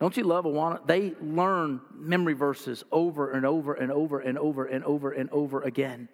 Don't 0.00 0.16
you 0.16 0.24
love 0.24 0.44
Awana? 0.44 0.86
They 0.86 1.14
learn 1.20 1.80
memory 1.94 2.34
verses 2.34 2.84
over 2.92 3.30
and 3.30 3.46
over 3.46 3.74
and 3.74 3.90
over 3.90 4.20
and 4.20 4.36
over 4.38 4.66
and 4.66 4.84
over 4.84 5.12
and 5.12 5.30
over 5.30 5.62
again. 5.62 6.08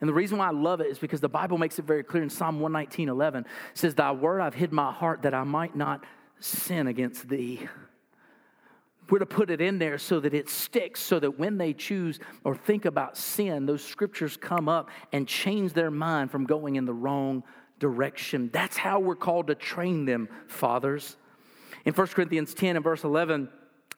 And 0.00 0.08
the 0.08 0.14
reason 0.14 0.36
why 0.36 0.48
I 0.48 0.52
love 0.52 0.80
it 0.80 0.88
is 0.88 0.98
because 0.98 1.20
the 1.20 1.28
Bible 1.28 1.56
makes 1.56 1.78
it 1.78 1.84
very 1.86 2.02
clear 2.02 2.22
in 2.22 2.28
Psalm 2.28 2.60
119 2.60 3.08
11 3.08 3.46
says, 3.72 3.94
Thy 3.94 4.12
word 4.12 4.40
I've 4.40 4.54
hid 4.54 4.72
my 4.72 4.92
heart 4.92 5.22
that 5.22 5.32
I 5.32 5.44
might 5.44 5.74
not 5.74 6.04
sin 6.40 6.86
against 6.86 7.28
thee. 7.28 7.66
We're 9.10 9.18
to 9.18 9.26
put 9.26 9.50
it 9.50 9.60
in 9.60 9.78
there 9.78 9.98
so 9.98 10.18
that 10.20 10.32
it 10.32 10.48
sticks, 10.48 11.00
so 11.00 11.20
that 11.20 11.38
when 11.38 11.58
they 11.58 11.74
choose 11.74 12.18
or 12.42 12.54
think 12.54 12.84
about 12.86 13.16
sin, 13.16 13.66
those 13.66 13.84
scriptures 13.84 14.36
come 14.36 14.68
up 14.68 14.88
and 15.12 15.28
change 15.28 15.74
their 15.74 15.90
mind 15.90 16.30
from 16.30 16.44
going 16.44 16.76
in 16.76 16.86
the 16.86 16.94
wrong 16.94 17.42
direction. 17.78 18.48
That's 18.52 18.76
how 18.76 19.00
we're 19.00 19.16
called 19.16 19.48
to 19.48 19.54
train 19.54 20.06
them, 20.06 20.28
fathers. 20.46 21.16
In 21.84 21.92
1 21.92 22.06
Corinthians 22.08 22.54
10 22.54 22.76
and 22.76 22.84
verse 22.84 23.04
11, 23.04 23.50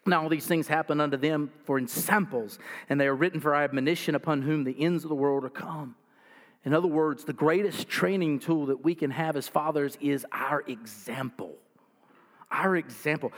now 0.06 0.22
all 0.22 0.28
these 0.28 0.46
things 0.46 0.66
happen 0.66 1.00
unto 1.00 1.16
them 1.16 1.50
for 1.64 1.78
ensamples, 1.78 2.58
and 2.88 3.00
they 3.00 3.06
are 3.06 3.14
written 3.14 3.40
for 3.40 3.54
admonition 3.54 4.14
upon 4.14 4.42
whom 4.42 4.64
the 4.64 4.76
ends 4.80 5.04
of 5.04 5.08
the 5.08 5.14
world 5.14 5.44
are 5.44 5.50
come. 5.50 5.94
In 6.64 6.74
other 6.74 6.88
words, 6.88 7.24
the 7.24 7.32
greatest 7.32 7.88
training 7.88 8.40
tool 8.40 8.66
that 8.66 8.82
we 8.82 8.96
can 8.96 9.12
have 9.12 9.36
as 9.36 9.46
fathers 9.46 9.96
is 10.00 10.26
our 10.32 10.64
example. 10.66 11.54
Our 12.50 12.76
example. 12.76 13.32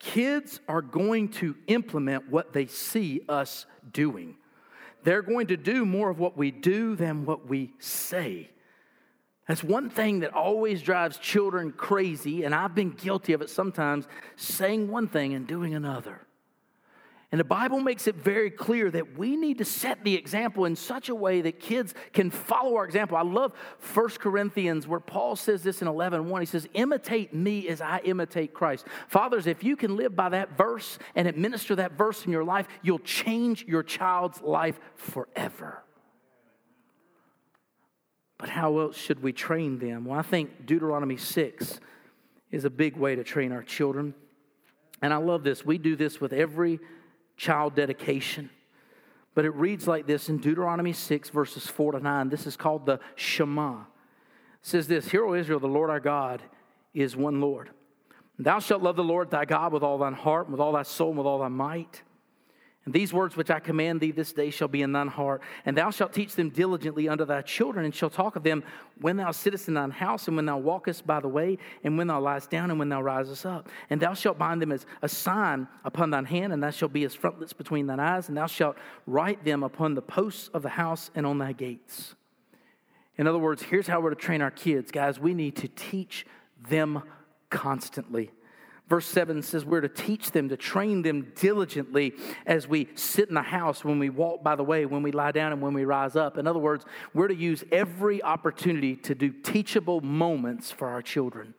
Kids 0.00 0.60
are 0.66 0.82
going 0.82 1.28
to 1.28 1.54
implement 1.68 2.28
what 2.28 2.52
they 2.52 2.66
see 2.66 3.20
us 3.28 3.66
doing. 3.92 4.34
They're 5.04 5.22
going 5.22 5.46
to 5.48 5.56
do 5.56 5.86
more 5.86 6.10
of 6.10 6.18
what 6.18 6.36
we 6.36 6.50
do 6.50 6.96
than 6.96 7.24
what 7.24 7.46
we 7.46 7.72
say. 7.78 8.50
That's 9.46 9.62
one 9.62 9.90
thing 9.90 10.20
that 10.20 10.32
always 10.32 10.82
drives 10.82 11.18
children 11.18 11.72
crazy, 11.72 12.44
and 12.44 12.54
I've 12.54 12.74
been 12.74 12.90
guilty 12.90 13.32
of 13.32 13.42
it 13.42 13.50
sometimes, 13.50 14.06
saying 14.36 14.88
one 14.88 15.08
thing 15.08 15.34
and 15.34 15.46
doing 15.46 15.74
another. 15.74 16.20
And 17.32 17.38
the 17.38 17.44
Bible 17.44 17.78
makes 17.78 18.08
it 18.08 18.16
very 18.16 18.50
clear 18.50 18.90
that 18.90 19.16
we 19.16 19.36
need 19.36 19.58
to 19.58 19.64
set 19.64 20.02
the 20.02 20.16
example 20.16 20.64
in 20.64 20.74
such 20.74 21.08
a 21.08 21.14
way 21.14 21.40
that 21.42 21.60
kids 21.60 21.94
can 22.12 22.28
follow 22.28 22.74
our 22.74 22.84
example. 22.84 23.16
I 23.16 23.22
love 23.22 23.52
1 23.94 24.08
Corinthians 24.18 24.88
where 24.88 24.98
Paul 24.98 25.36
says 25.36 25.62
this 25.62 25.80
in 25.80 25.86
11 25.86 26.28
1. 26.28 26.42
He 26.42 26.46
says, 26.46 26.68
Imitate 26.74 27.32
me 27.32 27.68
as 27.68 27.80
I 27.80 28.00
imitate 28.04 28.52
Christ. 28.52 28.84
Fathers, 29.06 29.46
if 29.46 29.62
you 29.62 29.76
can 29.76 29.96
live 29.96 30.16
by 30.16 30.30
that 30.30 30.56
verse 30.56 30.98
and 31.14 31.28
administer 31.28 31.76
that 31.76 31.92
verse 31.92 32.26
in 32.26 32.32
your 32.32 32.42
life, 32.42 32.66
you'll 32.82 32.98
change 32.98 33.64
your 33.64 33.84
child's 33.84 34.42
life 34.42 34.80
forever. 34.96 35.84
But 38.38 38.48
how 38.48 38.76
else 38.80 38.96
should 38.96 39.22
we 39.22 39.32
train 39.32 39.78
them? 39.78 40.04
Well, 40.06 40.18
I 40.18 40.22
think 40.22 40.66
Deuteronomy 40.66 41.16
6 41.16 41.78
is 42.50 42.64
a 42.64 42.70
big 42.70 42.96
way 42.96 43.14
to 43.14 43.22
train 43.22 43.52
our 43.52 43.62
children. 43.62 44.14
And 45.00 45.12
I 45.12 45.18
love 45.18 45.44
this. 45.44 45.64
We 45.64 45.78
do 45.78 45.94
this 45.94 46.20
with 46.20 46.32
every 46.32 46.80
child 47.40 47.74
dedication. 47.74 48.50
But 49.34 49.46
it 49.46 49.54
reads 49.54 49.88
like 49.88 50.06
this 50.06 50.28
in 50.28 50.38
Deuteronomy 50.38 50.92
6, 50.92 51.30
verses 51.30 51.66
4 51.66 51.92
to 51.92 52.00
9. 52.00 52.28
This 52.28 52.46
is 52.46 52.56
called 52.56 52.84
the 52.84 53.00
Shema. 53.14 53.72
It 53.72 53.86
says 54.60 54.86
this 54.86 55.10
Hear, 55.10 55.24
O 55.24 55.34
Israel, 55.34 55.58
the 55.58 55.66
Lord 55.66 55.88
our 55.88 56.00
God 56.00 56.42
is 56.92 57.16
one 57.16 57.40
Lord. 57.40 57.70
Thou 58.38 58.58
shalt 58.58 58.82
love 58.82 58.96
the 58.96 59.04
Lord 59.04 59.30
thy 59.30 59.46
God 59.46 59.72
with 59.72 59.82
all 59.82 59.96
thine 59.96 60.12
heart, 60.12 60.50
with 60.50 60.60
all 60.60 60.72
thy 60.72 60.82
soul, 60.82 61.10
and 61.10 61.18
with 61.18 61.26
all 61.26 61.38
thy 61.38 61.48
might. 61.48 62.02
These 62.92 63.12
words 63.12 63.36
which 63.36 63.50
I 63.50 63.60
command 63.60 64.00
thee 64.00 64.10
this 64.10 64.32
day 64.32 64.50
shall 64.50 64.68
be 64.68 64.82
in 64.82 64.92
thine 64.92 65.08
heart, 65.08 65.42
and 65.64 65.76
thou 65.76 65.90
shalt 65.90 66.12
teach 66.12 66.34
them 66.34 66.50
diligently 66.50 67.08
unto 67.08 67.24
thy 67.24 67.42
children, 67.42 67.84
and 67.84 67.94
shalt 67.94 68.12
talk 68.12 68.36
of 68.36 68.42
them 68.42 68.64
when 69.00 69.16
thou 69.16 69.30
sittest 69.30 69.68
in 69.68 69.74
thine 69.74 69.90
house, 69.90 70.28
and 70.28 70.36
when 70.36 70.46
thou 70.46 70.58
walkest 70.58 71.06
by 71.06 71.20
the 71.20 71.28
way, 71.28 71.58
and 71.84 71.98
when 71.98 72.06
thou 72.06 72.20
liest 72.20 72.50
down, 72.50 72.70
and 72.70 72.78
when 72.78 72.88
thou 72.88 73.02
risest 73.02 73.46
up. 73.46 73.68
And 73.90 74.00
thou 74.00 74.14
shalt 74.14 74.38
bind 74.38 74.60
them 74.60 74.72
as 74.72 74.86
a 75.02 75.08
sign 75.08 75.68
upon 75.84 76.10
thine 76.10 76.24
hand, 76.24 76.52
and 76.52 76.62
thou 76.62 76.70
shalt 76.70 76.92
be 76.92 77.04
as 77.04 77.14
frontlets 77.14 77.52
between 77.52 77.86
thine 77.86 78.00
eyes, 78.00 78.28
and 78.28 78.36
thou 78.36 78.46
shalt 78.46 78.76
write 79.06 79.44
them 79.44 79.62
upon 79.62 79.94
the 79.94 80.02
posts 80.02 80.48
of 80.54 80.62
the 80.62 80.70
house 80.70 81.10
and 81.14 81.26
on 81.26 81.38
thy 81.38 81.52
gates. 81.52 82.14
In 83.16 83.26
other 83.26 83.38
words, 83.38 83.62
here's 83.62 83.86
how 83.86 84.00
we're 84.00 84.10
to 84.10 84.16
train 84.16 84.40
our 84.40 84.50
kids, 84.50 84.90
guys. 84.90 85.20
We 85.20 85.34
need 85.34 85.56
to 85.56 85.68
teach 85.68 86.26
them 86.68 87.02
constantly. 87.50 88.30
Verse 88.90 89.06
7 89.06 89.40
says 89.40 89.64
we're 89.64 89.80
to 89.80 89.88
teach 89.88 90.32
them, 90.32 90.48
to 90.48 90.56
train 90.56 91.02
them 91.02 91.32
diligently 91.36 92.12
as 92.44 92.66
we 92.66 92.88
sit 92.96 93.28
in 93.28 93.36
the 93.36 93.40
house, 93.40 93.84
when 93.84 94.00
we 94.00 94.10
walk 94.10 94.42
by 94.42 94.56
the 94.56 94.64
way, 94.64 94.84
when 94.84 95.04
we 95.04 95.12
lie 95.12 95.30
down, 95.30 95.52
and 95.52 95.62
when 95.62 95.72
we 95.72 95.84
rise 95.84 96.16
up. 96.16 96.36
In 96.36 96.48
other 96.48 96.58
words, 96.58 96.84
we're 97.14 97.28
to 97.28 97.34
use 97.34 97.62
every 97.70 98.20
opportunity 98.20 98.96
to 98.96 99.14
do 99.14 99.30
teachable 99.30 100.00
moments 100.00 100.72
for 100.72 100.88
our 100.88 101.02
children. 101.02 101.54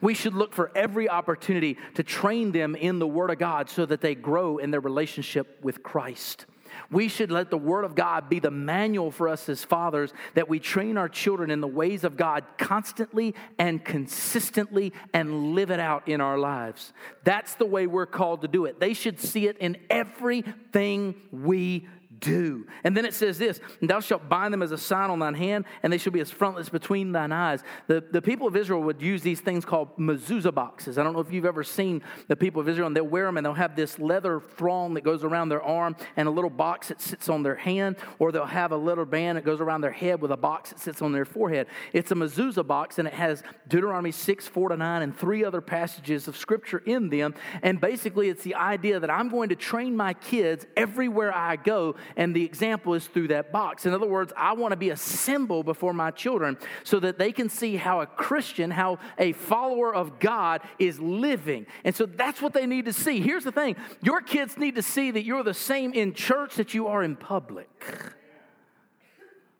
We 0.00 0.14
should 0.14 0.34
look 0.34 0.52
for 0.52 0.72
every 0.74 1.08
opportunity 1.08 1.78
to 1.94 2.02
train 2.02 2.50
them 2.50 2.74
in 2.74 2.98
the 2.98 3.06
Word 3.06 3.30
of 3.30 3.38
God 3.38 3.70
so 3.70 3.86
that 3.86 4.00
they 4.00 4.16
grow 4.16 4.58
in 4.58 4.72
their 4.72 4.80
relationship 4.80 5.60
with 5.62 5.84
Christ. 5.84 6.46
We 6.90 7.08
should 7.08 7.30
let 7.30 7.50
the 7.50 7.58
Word 7.58 7.84
of 7.84 7.94
God 7.94 8.28
be 8.28 8.40
the 8.40 8.50
manual 8.50 9.10
for 9.10 9.28
us 9.28 9.48
as 9.48 9.64
fathers 9.64 10.12
that 10.34 10.48
we 10.48 10.58
train 10.58 10.96
our 10.96 11.08
children 11.08 11.50
in 11.50 11.60
the 11.60 11.66
ways 11.66 12.04
of 12.04 12.16
God 12.16 12.44
constantly 12.58 13.34
and 13.58 13.84
consistently 13.84 14.92
and 15.12 15.54
live 15.54 15.70
it 15.70 15.80
out 15.80 16.08
in 16.08 16.20
our 16.20 16.38
lives. 16.38 16.92
That's 17.24 17.54
the 17.54 17.66
way 17.66 17.86
we're 17.86 18.06
called 18.06 18.42
to 18.42 18.48
do 18.48 18.64
it. 18.64 18.80
They 18.80 18.94
should 18.94 19.20
see 19.20 19.46
it 19.48 19.58
in 19.58 19.76
everything 19.90 21.14
we 21.30 21.86
do. 22.20 22.66
And 22.84 22.96
then 22.96 23.04
it 23.04 23.14
says 23.14 23.38
this, 23.38 23.60
and 23.80 23.88
thou 23.88 24.00
shalt 24.00 24.28
bind 24.28 24.52
them 24.52 24.62
as 24.62 24.72
a 24.72 24.78
sign 24.78 25.10
on 25.10 25.18
thine 25.18 25.34
hand, 25.34 25.64
and 25.82 25.92
they 25.92 25.98
shall 25.98 26.12
be 26.12 26.20
as 26.20 26.30
frontlets 26.30 26.68
between 26.68 27.12
thine 27.12 27.32
eyes. 27.32 27.62
The, 27.86 28.04
the 28.10 28.22
people 28.22 28.46
of 28.46 28.56
Israel 28.56 28.82
would 28.82 29.02
use 29.02 29.22
these 29.22 29.40
things 29.40 29.64
called 29.64 29.96
mezuzah 29.98 30.54
boxes. 30.54 30.98
I 30.98 31.02
don't 31.02 31.12
know 31.12 31.20
if 31.20 31.32
you've 31.32 31.44
ever 31.44 31.64
seen 31.64 32.02
the 32.28 32.36
people 32.36 32.60
of 32.60 32.68
Israel, 32.68 32.86
and 32.86 32.96
they'll 32.96 33.04
wear 33.04 33.26
them, 33.26 33.36
and 33.36 33.44
they'll 33.46 33.54
have 33.54 33.76
this 33.76 33.98
leather 33.98 34.40
thong 34.40 34.94
that 34.94 35.02
goes 35.02 35.24
around 35.24 35.48
their 35.48 35.62
arm, 35.62 35.96
and 36.16 36.28
a 36.28 36.30
little 36.30 36.50
box 36.50 36.88
that 36.88 37.00
sits 37.00 37.28
on 37.28 37.42
their 37.42 37.56
hand, 37.56 37.96
or 38.18 38.32
they'll 38.32 38.46
have 38.46 38.72
a 38.72 38.76
little 38.76 39.04
band 39.04 39.38
that 39.38 39.44
goes 39.44 39.60
around 39.60 39.80
their 39.80 39.92
head 39.92 40.20
with 40.20 40.30
a 40.30 40.36
box 40.36 40.70
that 40.70 40.80
sits 40.80 41.02
on 41.02 41.12
their 41.12 41.24
forehead. 41.24 41.66
It's 41.92 42.10
a 42.10 42.14
mezuzah 42.14 42.66
box, 42.66 42.98
and 42.98 43.08
it 43.08 43.14
has 43.14 43.42
Deuteronomy 43.68 44.12
6, 44.12 44.46
4 44.46 44.68
to 44.70 44.76
9, 44.76 45.02
and 45.02 45.16
three 45.16 45.44
other 45.44 45.60
passages 45.60 46.28
of 46.28 46.36
scripture 46.36 46.82
in 46.84 47.08
them. 47.08 47.34
And 47.62 47.80
basically, 47.80 48.28
it's 48.28 48.42
the 48.42 48.54
idea 48.54 49.00
that 49.00 49.10
I'm 49.10 49.28
going 49.28 49.50
to 49.50 49.56
train 49.56 49.96
my 49.96 50.14
kids 50.14 50.66
everywhere 50.76 51.34
I 51.34 51.56
go 51.56 51.96
and 52.16 52.34
the 52.34 52.44
example 52.44 52.94
is 52.94 53.06
through 53.06 53.28
that 53.28 53.52
box. 53.52 53.86
In 53.86 53.94
other 53.94 54.06
words, 54.06 54.32
I 54.36 54.52
want 54.52 54.72
to 54.72 54.76
be 54.76 54.90
a 54.90 54.96
symbol 54.96 55.62
before 55.62 55.92
my 55.92 56.10
children 56.10 56.58
so 56.84 57.00
that 57.00 57.18
they 57.18 57.32
can 57.32 57.48
see 57.48 57.76
how 57.76 58.00
a 58.00 58.06
Christian, 58.06 58.70
how 58.70 58.98
a 59.18 59.32
follower 59.32 59.94
of 59.94 60.18
God 60.18 60.62
is 60.78 60.98
living. 61.00 61.66
And 61.84 61.94
so 61.94 62.06
that's 62.06 62.40
what 62.42 62.52
they 62.52 62.66
need 62.66 62.86
to 62.86 62.92
see. 62.92 63.20
Here's 63.20 63.44
the 63.44 63.52
thing 63.52 63.76
your 64.02 64.20
kids 64.20 64.56
need 64.58 64.74
to 64.76 64.82
see 64.82 65.10
that 65.10 65.24
you're 65.24 65.44
the 65.44 65.54
same 65.54 65.92
in 65.92 66.14
church 66.14 66.56
that 66.56 66.74
you 66.74 66.88
are 66.88 67.02
in 67.02 67.16
public. 67.16 67.68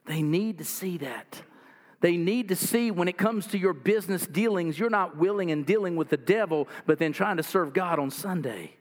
They 0.05 0.21
need 0.21 0.57
to 0.57 0.65
see 0.65 0.97
that. 0.97 1.43
They 2.01 2.17
need 2.17 2.47
to 2.47 2.55
see 2.55 2.91
when 2.91 3.07
it 3.07 3.17
comes 3.17 3.47
to 3.47 3.57
your 3.57 3.73
business 3.73 4.25
dealings, 4.25 4.79
you're 4.79 4.89
not 4.89 5.17
willing 5.17 5.51
and 5.51 5.65
dealing 5.65 5.95
with 5.95 6.09
the 6.09 6.17
devil, 6.17 6.67
but 6.85 6.97
then 6.97 7.11
trying 7.11 7.37
to 7.37 7.43
serve 7.43 7.73
God 7.73 7.99
on 7.99 8.09
Sunday. 8.09 8.78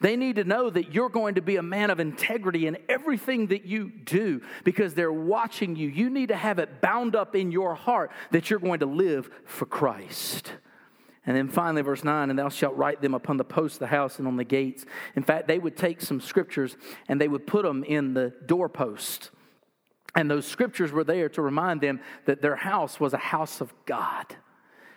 They 0.00 0.16
need 0.16 0.36
to 0.36 0.44
know 0.44 0.70
that 0.70 0.92
you're 0.92 1.08
going 1.08 1.36
to 1.36 1.42
be 1.42 1.56
a 1.56 1.62
man 1.62 1.90
of 1.90 2.00
integrity 2.00 2.66
in 2.66 2.78
everything 2.88 3.48
that 3.48 3.64
you 3.64 3.90
do 3.90 4.40
because 4.64 4.94
they're 4.94 5.12
watching 5.12 5.76
you. 5.76 5.88
You 5.88 6.10
need 6.10 6.28
to 6.28 6.36
have 6.36 6.58
it 6.58 6.80
bound 6.80 7.14
up 7.14 7.36
in 7.36 7.52
your 7.52 7.74
heart 7.74 8.10
that 8.30 8.50
you're 8.50 8.58
going 8.58 8.80
to 8.80 8.86
live 8.86 9.30
for 9.44 9.66
Christ. 9.66 10.52
And 11.24 11.36
then 11.36 11.48
finally, 11.48 11.82
verse 11.82 12.02
9, 12.02 12.30
and 12.30 12.38
thou 12.38 12.48
shalt 12.48 12.76
write 12.76 13.00
them 13.00 13.14
upon 13.14 13.36
the 13.36 13.44
posts 13.44 13.76
of 13.76 13.80
the 13.80 13.86
house 13.86 14.18
and 14.18 14.26
on 14.26 14.36
the 14.36 14.44
gates. 14.44 14.84
In 15.14 15.22
fact, 15.22 15.46
they 15.46 15.58
would 15.58 15.76
take 15.76 16.00
some 16.00 16.20
scriptures 16.20 16.76
and 17.06 17.20
they 17.20 17.28
would 17.28 17.46
put 17.46 17.64
them 17.64 17.84
in 17.84 18.14
the 18.14 18.32
doorpost. 18.46 19.30
And 20.14 20.30
those 20.30 20.46
scriptures 20.46 20.90
were 20.90 21.04
there 21.04 21.28
to 21.30 21.42
remind 21.42 21.80
them 21.80 22.00
that 22.26 22.42
their 22.42 22.56
house 22.56 22.98
was 22.98 23.14
a 23.14 23.18
house 23.18 23.60
of 23.60 23.72
God. 23.86 24.26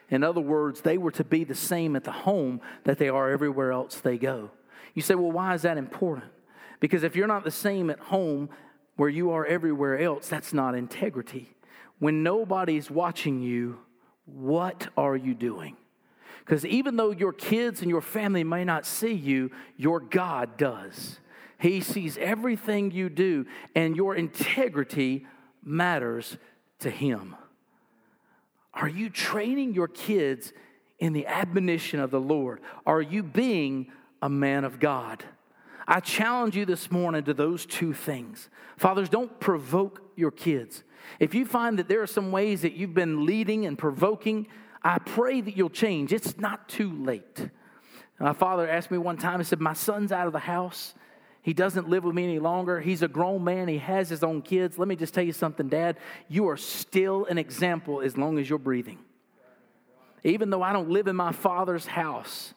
In 0.10 0.24
other 0.24 0.42
words, 0.42 0.82
they 0.82 0.98
were 0.98 1.12
to 1.12 1.24
be 1.24 1.44
the 1.44 1.56
same 1.56 1.96
at 1.96 2.04
the 2.04 2.12
home 2.12 2.62
that 2.84 2.98
they 2.98 3.10
are 3.10 3.30
everywhere 3.30 3.72
else 3.72 4.00
they 4.00 4.18
go. 4.18 4.52
You 4.94 5.02
say, 5.02 5.16
well, 5.16 5.32
why 5.32 5.54
is 5.54 5.64
that 5.64 5.78
important? 5.78 6.32
Because 6.80 7.04
if 7.04 7.16
you're 7.16 7.28
not 7.28 7.44
the 7.44 7.52
same 7.52 7.90
at 7.90 8.00
home 8.00 8.50
where 8.96 9.10
you 9.10 9.32
are 9.32 9.46
everywhere 9.46 10.00
else, 10.00 10.28
that's 10.28 10.54
not 10.54 10.76
integrity. 10.76 11.56
When 12.00 12.24
nobody's 12.24 12.92
watching 12.92 13.42
you, 13.42 13.80
what 14.26 14.88
are 14.98 15.16
you 15.16 15.34
doing? 15.34 15.78
Because 16.40 16.66
even 16.66 16.96
though 16.96 17.12
your 17.12 17.34
kids 17.34 17.82
and 17.82 17.90
your 17.90 18.02
family 18.02 18.44
may 18.44 18.64
not 18.64 18.86
see 18.86 19.14
you, 19.14 19.52
your 19.78 20.00
God 20.00 20.58
does. 20.58 21.20
He 21.58 21.82
sees 21.82 22.18
everything 22.18 22.92
you 22.92 23.10
do, 23.10 23.46
and 23.74 23.96
your 23.96 24.16
integrity 24.16 25.26
matters 25.64 26.38
to 26.80 26.90
Him. 26.90 27.36
Are 28.74 28.90
you 28.90 29.10
training 29.10 29.74
your 29.74 29.88
kids 29.88 30.54
in 31.00 31.14
the 31.14 31.26
admonition 31.26 32.00
of 32.00 32.12
the 32.12 32.20
Lord? 32.20 32.62
Are 32.86 33.02
you 33.02 33.24
being 33.24 33.92
a 34.26 34.30
man 34.30 34.66
of 34.66 34.80
God. 34.80 35.24
I 35.88 36.00
challenge 36.00 36.58
you 36.58 36.66
this 36.66 36.90
morning 36.90 37.24
to 37.26 37.34
those 37.36 37.64
two 37.68 37.94
things. 37.94 38.50
Fathers, 38.76 39.08
don't 39.08 39.40
provoke 39.40 40.02
your 40.16 40.32
kids. 40.32 40.84
If 41.20 41.36
you 41.36 41.46
find 41.46 41.78
that 41.78 41.88
there 41.88 42.02
are 42.02 42.08
some 42.08 42.32
ways 42.32 42.64
that 42.64 42.74
you've 42.74 42.96
been 42.96 43.28
leading 43.28 43.68
and 43.68 43.78
provoking, 43.78 44.48
I 44.82 44.98
pray 44.98 45.42
that 45.42 45.56
you'll 45.56 45.70
change. 45.70 46.12
It's 46.12 46.40
not 46.40 46.68
too 46.68 46.92
late. 46.92 47.50
My 48.20 48.34
father 48.34 48.68
asked 48.68 48.90
me 48.90 48.98
one 48.98 49.18
time, 49.18 49.40
he 49.40 49.44
said, 49.44 49.62
My 49.62 49.74
son's 49.74 50.12
out 50.12 50.26
of 50.26 50.34
the 50.34 50.40
house. 50.40 50.96
He 51.44 51.54
doesn't 51.54 51.88
live 51.88 52.04
with 52.04 52.16
me 52.16 52.24
any 52.24 52.40
longer. 52.40 52.80
He's 52.82 53.04
a 53.04 53.08
grown 53.08 53.44
man. 53.44 53.68
He 53.68 53.78
has 53.78 54.10
his 54.10 54.24
own 54.24 54.42
kids. 54.42 54.80
Let 54.80 54.88
me 54.88 54.96
just 54.96 55.14
tell 55.14 55.24
you 55.24 55.34
something, 55.34 55.70
Dad. 55.70 55.98
You 56.30 56.50
are 56.50 56.58
still 56.58 57.26
an 57.26 57.38
example 57.38 58.02
as 58.02 58.18
long 58.18 58.40
as 58.40 58.50
you're 58.50 58.58
breathing. 58.58 58.98
Even 60.24 60.50
though 60.50 60.64
I 60.64 60.74
don't 60.74 60.90
live 60.90 61.06
in 61.06 61.16
my 61.16 61.32
father's 61.32 61.86
house, 61.86 62.56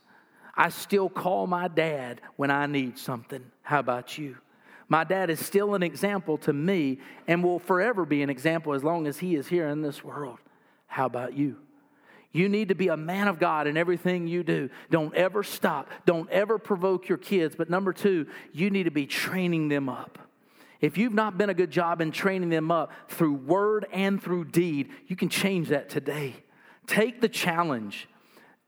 I 0.59 0.71
still 0.71 1.09
call 1.09 1.47
my 1.47 1.69
dad 1.69 2.21
when 2.35 2.51
I 2.51 2.67
need 2.67 2.99
something. 2.99 3.45
How 3.63 3.79
about 3.79 4.19
you? 4.19 4.37
My 4.89 5.05
dad 5.05 5.31
is 5.31 5.39
still 5.45 5.77
an 5.77 5.85
example 5.85 6.37
to 6.39 6.53
me 6.53 6.99
and 7.29 7.45
will 7.45 7.61
forever 7.61 8.05
be 8.05 8.23
an 8.23 8.29
example 8.29 8.75
as 8.75 8.83
long 8.83 9.07
as 9.07 9.19
he 9.19 9.37
is 9.37 9.47
here 9.47 9.69
in 9.69 9.83
this 9.83 10.03
world. 10.03 10.39
How 10.89 11.07
about 11.07 11.35
you? 11.35 11.59
You 12.33 12.49
need 12.49 12.69
to 12.69 12.75
be 12.75 12.89
a 12.89 12.97
man 12.97 13.29
of 13.29 13.39
God 13.39 13.69
in 13.69 13.77
everything 13.77 14.27
you 14.27 14.43
do. 14.43 14.69
Don't 14.91 15.15
ever 15.15 15.45
stop. 15.45 15.89
Don't 16.07 16.29
ever 16.31 16.59
provoke 16.59 17.09
your 17.09 17.19
kids. 17.19 17.55
But 17.55 17.71
number 17.71 17.93
two, 17.93 18.27
you 18.53 18.69
need 18.69 18.85
to 18.85 18.91
be 18.91 19.07
training 19.07 19.69
them 19.69 19.89
up. 19.89 20.19
If 20.81 20.99
you've 20.99 21.15
not 21.15 21.39
been 21.39 21.51
a 21.51 21.55
good 21.55 21.71
job 21.71 22.01
in 22.01 22.11
training 22.11 22.51
them 22.51 22.73
up 22.73 22.93
through 23.09 23.35
word 23.35 23.87
and 23.93 24.21
through 24.21 24.47
deed, 24.47 24.91
you 25.07 25.15
can 25.15 25.29
change 25.29 25.69
that 25.69 25.89
today. 25.89 26.35
Take 26.87 27.21
the 27.21 27.29
challenge. 27.29 28.09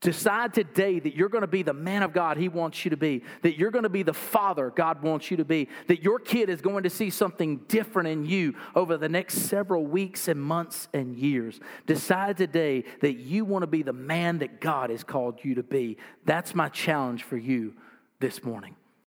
Decide 0.01 0.55
today 0.55 0.99
that 0.99 1.15
you're 1.15 1.29
going 1.29 1.43
to 1.43 1.47
be 1.47 1.61
the 1.61 1.73
man 1.73 2.01
of 2.01 2.11
God 2.11 2.37
He 2.37 2.49
wants 2.49 2.83
you 2.83 2.89
to 2.89 2.97
be, 2.97 3.23
that 3.43 3.57
you're 3.57 3.69
going 3.69 3.83
to 3.83 3.89
be 3.89 4.01
the 4.01 4.13
father 4.13 4.71
God 4.71 5.03
wants 5.03 5.29
you 5.29 5.37
to 5.37 5.45
be, 5.45 5.69
that 5.87 6.01
your 6.01 6.17
kid 6.17 6.49
is 6.49 6.59
going 6.59 6.83
to 6.83 6.89
see 6.89 7.11
something 7.11 7.57
different 7.67 8.09
in 8.09 8.25
you 8.25 8.55
over 8.73 8.97
the 8.97 9.07
next 9.07 9.35
several 9.47 9.85
weeks 9.85 10.27
and 10.27 10.41
months 10.41 10.87
and 10.91 11.15
years. 11.15 11.59
Decide 11.85 12.37
today 12.37 12.83
that 13.01 13.17
you 13.19 13.45
want 13.45 13.61
to 13.61 13.67
be 13.67 13.83
the 13.83 13.93
man 13.93 14.39
that 14.39 14.59
God 14.59 14.89
has 14.89 15.03
called 15.03 15.39
you 15.43 15.53
to 15.55 15.63
be. 15.63 15.97
That's 16.25 16.55
my 16.55 16.69
challenge 16.69 17.21
for 17.21 17.37
you 17.37 17.75
this 18.19 18.43
morning. 18.43 18.75